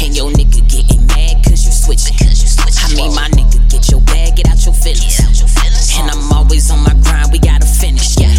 [0.02, 2.16] And your nigga getting mad cause you switching.
[2.18, 5.18] I mean, my nigga, get your bag, get out your feelings.
[5.98, 8.18] And I'm always on my grind, we gotta finish.
[8.18, 8.32] Yeah.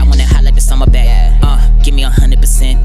[0.00, 1.40] I wanna highlight the summer back.
[1.42, 2.78] Uh, give me a hundred percent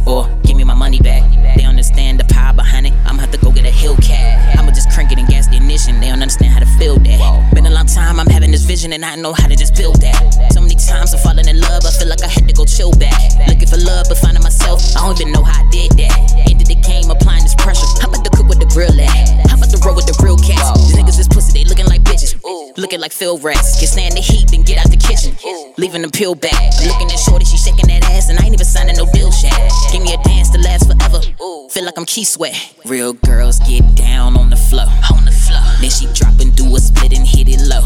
[8.79, 10.15] vision and I know how to just build that.
[10.55, 12.95] So many times I'm falling in love, I feel like I had to go chill
[12.95, 13.11] back.
[13.51, 16.15] Looking for love, but finding myself, I don't even know how I did that.
[16.47, 17.83] Ended the game, applying this pressure.
[17.99, 19.51] How about the cook with the grill at?
[19.51, 20.79] How about the roll with the real cats?
[20.79, 22.39] These niggas is pussy, they looking like bitches.
[22.77, 23.79] Looking like Phil rats.
[23.83, 25.35] Can stand the heat, then get out the kitchen.
[25.75, 26.71] Leaving them peel back.
[26.87, 29.59] Looking at Shorty, she shaking that ass, and I ain't even signing no deal chat.
[29.91, 31.19] Give me a dance to last forever.
[31.67, 32.55] Feel like I'm Keith Sweat.
[32.85, 34.87] Real girls get down on the floor.
[35.11, 35.59] On the floor.
[35.83, 37.83] Then she drop and do a split and hit it low.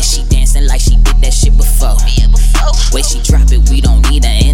[0.00, 1.92] And she dancing like she did that shit before.
[2.90, 4.49] Way she drop it, we don't need an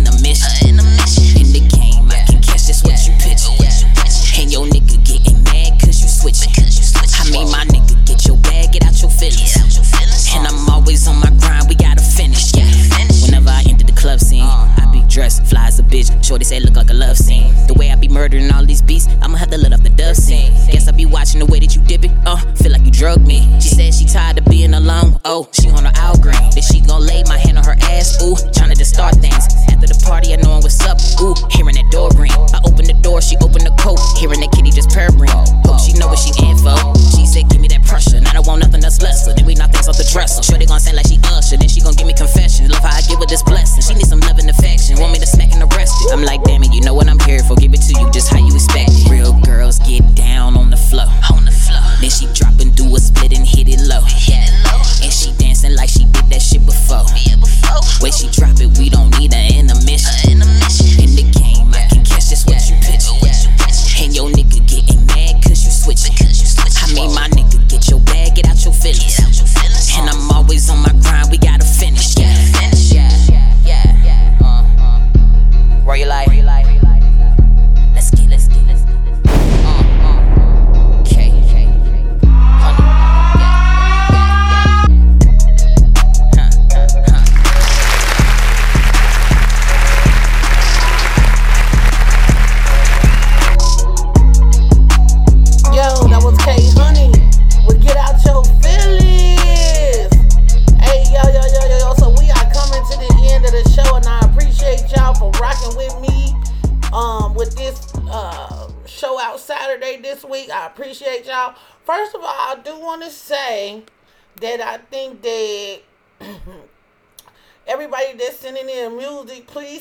[15.97, 16.13] bitch.
[16.25, 17.55] Shorty say look like a love scene.
[17.67, 20.17] The way I be murdering all these beats, I'ma have to let up the dove
[20.17, 20.53] scene.
[20.71, 22.13] Guess I be watching the way that you dip it.
[22.27, 23.41] Uh, feel like you drug me.
[23.61, 25.19] She said she tired of being alone.
[25.25, 26.37] Oh, she on her out green.
[26.53, 28.21] Then she gon' lay my hand on her ass.
[28.23, 29.47] Ooh, tryna to start things.
[29.73, 30.99] After the party, I knowin' what's up.
[31.21, 32.33] Ooh, hearing that door ring.
[32.53, 35.33] I open the door, she opened the coat, hearing the kitty just purring.
[35.65, 36.13] Hope she know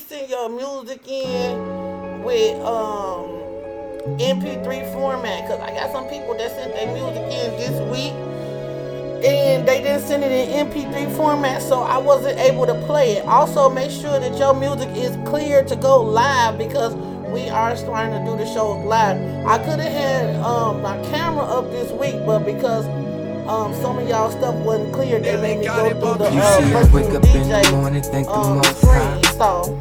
[0.00, 3.26] send your music in with um
[4.18, 8.12] MP3 format because I got some people that sent their music in this week
[9.24, 13.24] and they didn't send it in MP3 format, so I wasn't able to play it.
[13.24, 16.94] Also, make sure that your music is clear to go live because
[17.30, 19.16] we are starting to do the shows live.
[19.46, 22.86] I could have had um, my camera up this week, but because
[23.48, 26.58] um, some of y'all stuff wasn't clear, they made me go through the You uh,
[26.58, 28.92] see, I virtual wake up in the DJ morning, thank the um, most screen.
[28.92, 29.20] high.
[29.38, 29.80] So.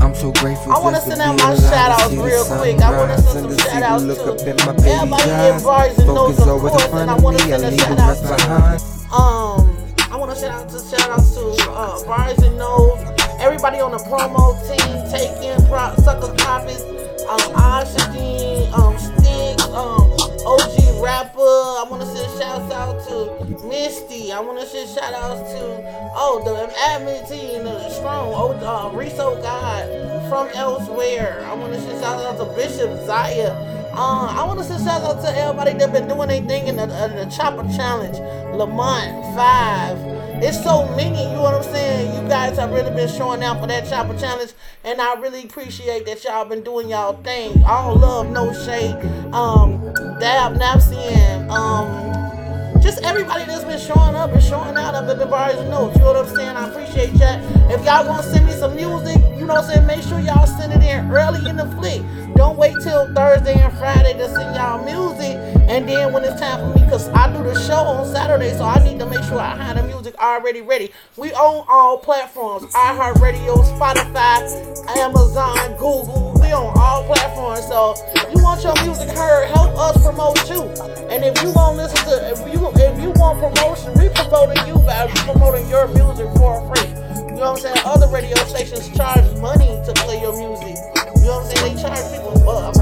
[0.00, 0.72] I'm so grateful.
[0.72, 2.78] I want to send out my alive shout outs real quick.
[2.80, 5.30] I want to send some to shout outs look to up in my baby's everybody
[5.48, 7.96] in Barz and Notez of course, and I of want to send a leave shout
[7.96, 8.80] the out rest to behind.
[9.12, 9.74] um.
[10.10, 13.90] I want to shout out to shout out to uh, Barz and Notez, everybody on
[13.90, 16.82] the promo team, taking pro- sucker copies,
[17.26, 20.06] um, Oxygen, um, Sticks, um,
[20.46, 21.38] OG Rapper.
[21.38, 24.32] I want to send shouts out to Misty.
[24.32, 28.96] I want to send shout outs to oh the admin team, the strong, oh uh,
[28.96, 29.86] Riso God
[30.28, 31.44] from elsewhere.
[31.46, 33.52] I want to send shout out to Bishop Zaya.
[33.92, 36.86] Uh, I want to send shout out to everybody that been doing anything in the,
[36.86, 38.18] the Chopper Challenge,
[38.54, 39.98] Lamont Five.
[40.40, 42.22] It's so many, you know what I'm saying?
[42.22, 44.52] You guys have really been showing out for that Chopper Challenge,
[44.84, 47.64] and I really appreciate that y'all been doing y'all thing.
[47.64, 48.94] All love, no shade.
[49.34, 49.82] Um,
[50.18, 55.26] Dab Napsian, um, just everybody that's been showing up and showing out up at the
[55.26, 55.96] bars notes.
[55.96, 56.56] You know what I'm saying?
[56.56, 57.40] I appreciate that.
[57.70, 59.86] If y'all gonna send me some music, you know what I'm saying?
[59.86, 62.02] Make sure y'all send it in early in the flick.
[62.34, 65.36] Don't wait till Thursday and Friday to send y'all music.
[65.68, 68.64] And then when it's time for me, because I do the show on Saturday, so
[68.64, 70.90] I need to make sure I have the music already ready.
[71.16, 76.37] We own all platforms iHeartRadio, Spotify, Amazon, Google.
[76.48, 77.68] We on all platforms.
[77.68, 77.92] So
[78.32, 80.64] you want your music heard, help us promote you.
[81.12, 84.80] And if you want listen to, if you if you want promotion, we promoting you
[84.80, 86.88] by promoting your music for free.
[86.88, 87.76] You know what I'm saying?
[87.84, 90.80] Other radio stations charge money to play your music.
[91.20, 91.76] You know what I'm saying?
[91.76, 92.32] They charge people.
[92.48, 92.72] Uh,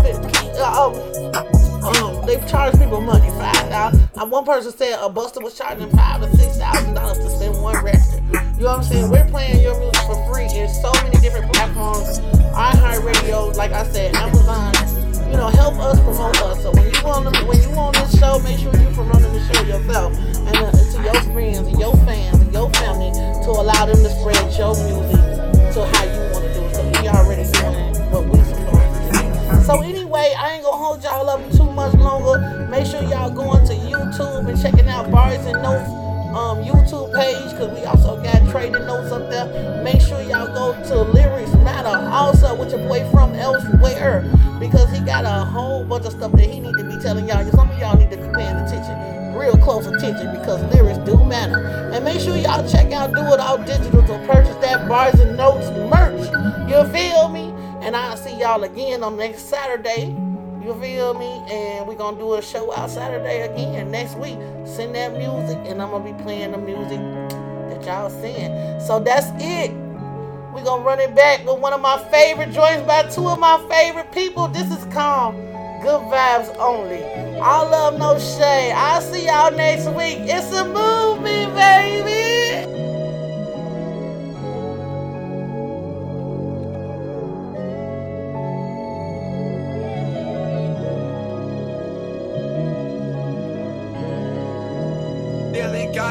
[0.63, 0.95] uh,
[1.91, 3.31] um, they charge people money.
[3.39, 4.01] Five dollars.
[4.17, 7.63] Uh, one person said a buster was charging five to six thousand dollars to send
[7.63, 8.23] one record.
[8.57, 9.11] You know what I'm saying?
[9.11, 12.19] We're playing your music for free in so many different platforms.
[12.53, 14.75] iHeartRadio, like I said, Amazon.
[15.31, 16.63] You know, help us promote us.
[16.63, 19.63] So when you on when you on this show, make sure you promoting the show
[19.65, 23.97] yourself and uh, to your friends and your fans and your family to allow them
[23.97, 25.21] to spread your music
[25.75, 26.75] to how you want to do it.
[26.75, 27.96] So we already doing supposed
[29.67, 32.69] So anyway, I ain't gonna hold y'all up too much longer.
[32.71, 36.07] Make sure y'all going to YouTube and checking out Barz and Notez
[36.37, 39.83] um, YouTube page because we also got trading notes up there.
[39.83, 44.23] Make sure y'all go to Lyrics Matter also with your boy from elsewhere
[44.61, 47.45] because he got a whole bunch of stuff that he need to be telling y'all.
[47.51, 51.91] Some of y'all need to be paying attention, real close attention because lyrics do matter.
[51.93, 55.37] And make sure y'all check out Do It All Digital to purchase that Barz and
[55.37, 56.71] Notez merch.
[56.71, 57.56] You feel me?
[57.83, 60.15] And I'll see y'all again on next Saturday.
[60.65, 61.43] You feel me?
[61.49, 64.39] And we're gonna do a show out Saturday again next week.
[64.65, 66.99] Send that music, and I'm gonna be playing the music
[67.69, 68.83] that y'all send.
[68.83, 69.71] So that's it.
[70.53, 73.65] We're gonna run it back with one of my favorite joints by two of my
[73.69, 74.49] favorite people.
[74.49, 75.37] This is called
[75.83, 77.05] Good Vibes Only.
[77.39, 78.73] All love, no shade.
[78.73, 80.19] I'll see y'all next week.
[80.23, 82.96] It's a movie, baby.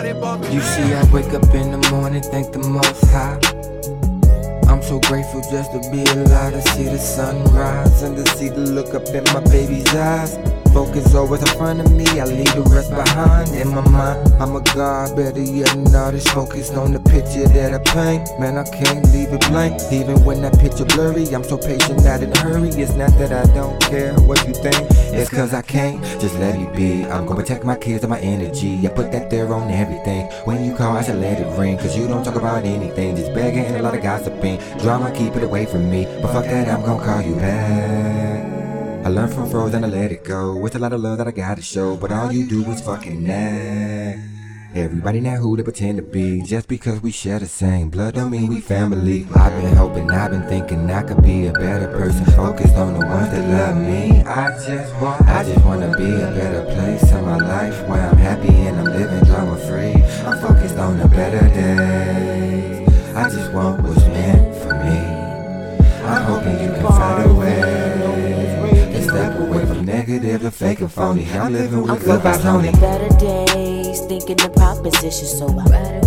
[0.05, 3.39] You see, I wake up in the morning, thank the most high.
[4.69, 8.59] I'm so grateful just to be alive to see the sunrise and to see the
[8.59, 10.37] look up in my baby's eyes.
[10.75, 14.33] Focus always in front of me, I leave the rest behind in my mind.
[14.41, 16.27] I'm a god, better yet an artist.
[16.27, 18.27] Focused on the picture that I paint.
[18.41, 19.79] Man, I can't leave it blank.
[19.89, 22.67] Even when that picture blurry, I'm so patient, not in a hurry.
[22.75, 24.75] It's not that I don't care what you think,
[25.15, 27.05] it's cause I can't just let it be.
[27.05, 28.85] I'm gonna protect my kids and my energy.
[28.85, 30.29] I put that there on everything.
[30.43, 31.77] When you call, I should let it ring.
[31.77, 34.59] Cause you don't talk about anything, just begging and a lot of gossiping.
[34.79, 36.03] Drama, keep it away from me.
[36.21, 38.24] But fuck that, I'm gonna call you back.
[39.05, 40.55] I learned from frozen I let it go.
[40.55, 43.23] With a lot of love that I gotta show, but all you do is fucking
[43.23, 44.17] nag.
[44.73, 46.41] Everybody now who they pretend to be.
[46.41, 49.27] Just because we share the same blood don't mean we family.
[49.35, 52.25] I've been hoping, I've been thinking I could be a better person.
[52.33, 54.23] Focused on the ones that love me.
[54.23, 58.17] I just want, I just wanna be a better place in my life where I'm
[58.17, 60.01] happy and I'm living drama free.
[60.25, 62.87] I'm focused on a better day.
[63.15, 64.04] I just want what's
[70.25, 71.29] negative and fake and phony.
[71.31, 72.71] I'm living with good vibes only.
[72.73, 75.65] better days, thinking the proposition, so I.
[75.73, 76.04] These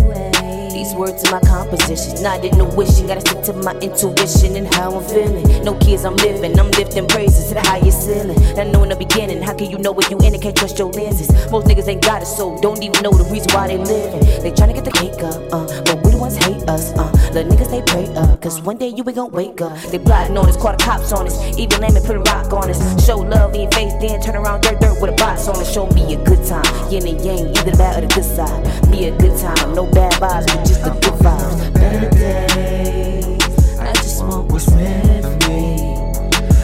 [0.99, 3.07] words in my composition, not in no wishing.
[3.07, 5.63] Gotta stick to my intuition and how I'm feeling.
[5.63, 6.59] No kids, I'm living.
[6.59, 8.35] I'm lifting praises to the highest ceiling.
[8.55, 9.41] That know in the beginning.
[9.41, 11.31] How can you know what you in and can't trust your lenses?
[11.49, 14.19] Most niggas ain't got it, so don't even know the reason why they living.
[14.43, 17.09] They tryna get the cake up, uh, but we the ones hate us, uh.
[17.33, 19.77] Little niggas they pray up, cause one day you ain't gon' wake up.
[19.91, 22.69] They plotting on us, call the cops on us, even and put a rock on
[22.69, 22.79] us.
[23.05, 25.71] Show love in your face, then turn around dirt dirt with a box on us.
[25.71, 28.89] Show me a good time, yin and yang, either the bad or the good side.
[28.89, 31.73] Me a good time, no bad vibes, but just the good vibes.
[31.73, 35.77] Better days, I just want what's meant for me.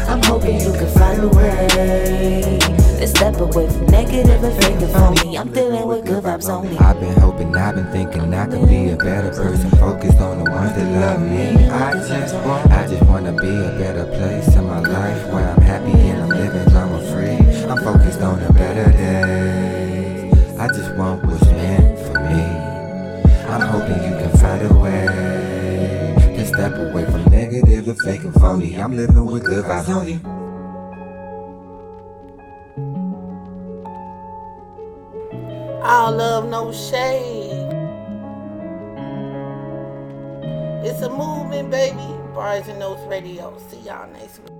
[0.08, 2.60] I'm hoping you can find a way.
[3.00, 5.38] Let's step away from negative and fake and me.
[5.38, 6.78] I'm dealing with good vibes only.
[6.78, 9.70] I've been hoping, I've been thinking I could be a better person.
[9.72, 11.66] Focused on the ones that love me.
[11.70, 15.62] I just want, I just wanna be a better place in my life where I'm
[15.62, 17.38] happy and I'm living drama free.
[17.70, 20.32] I'm focused on a better day.
[20.58, 22.76] I just want what's meant for me.
[23.48, 24.15] I'm hoping you
[24.60, 25.06] can way
[26.36, 28.76] to step away from negative and fake and phony.
[28.76, 30.20] I'm living with good vibes only.
[35.84, 37.72] All love, no shade.
[40.86, 41.98] It's a movement, baby.
[42.34, 43.58] Barz and Notez Radio.
[43.70, 44.55] See y'all next week.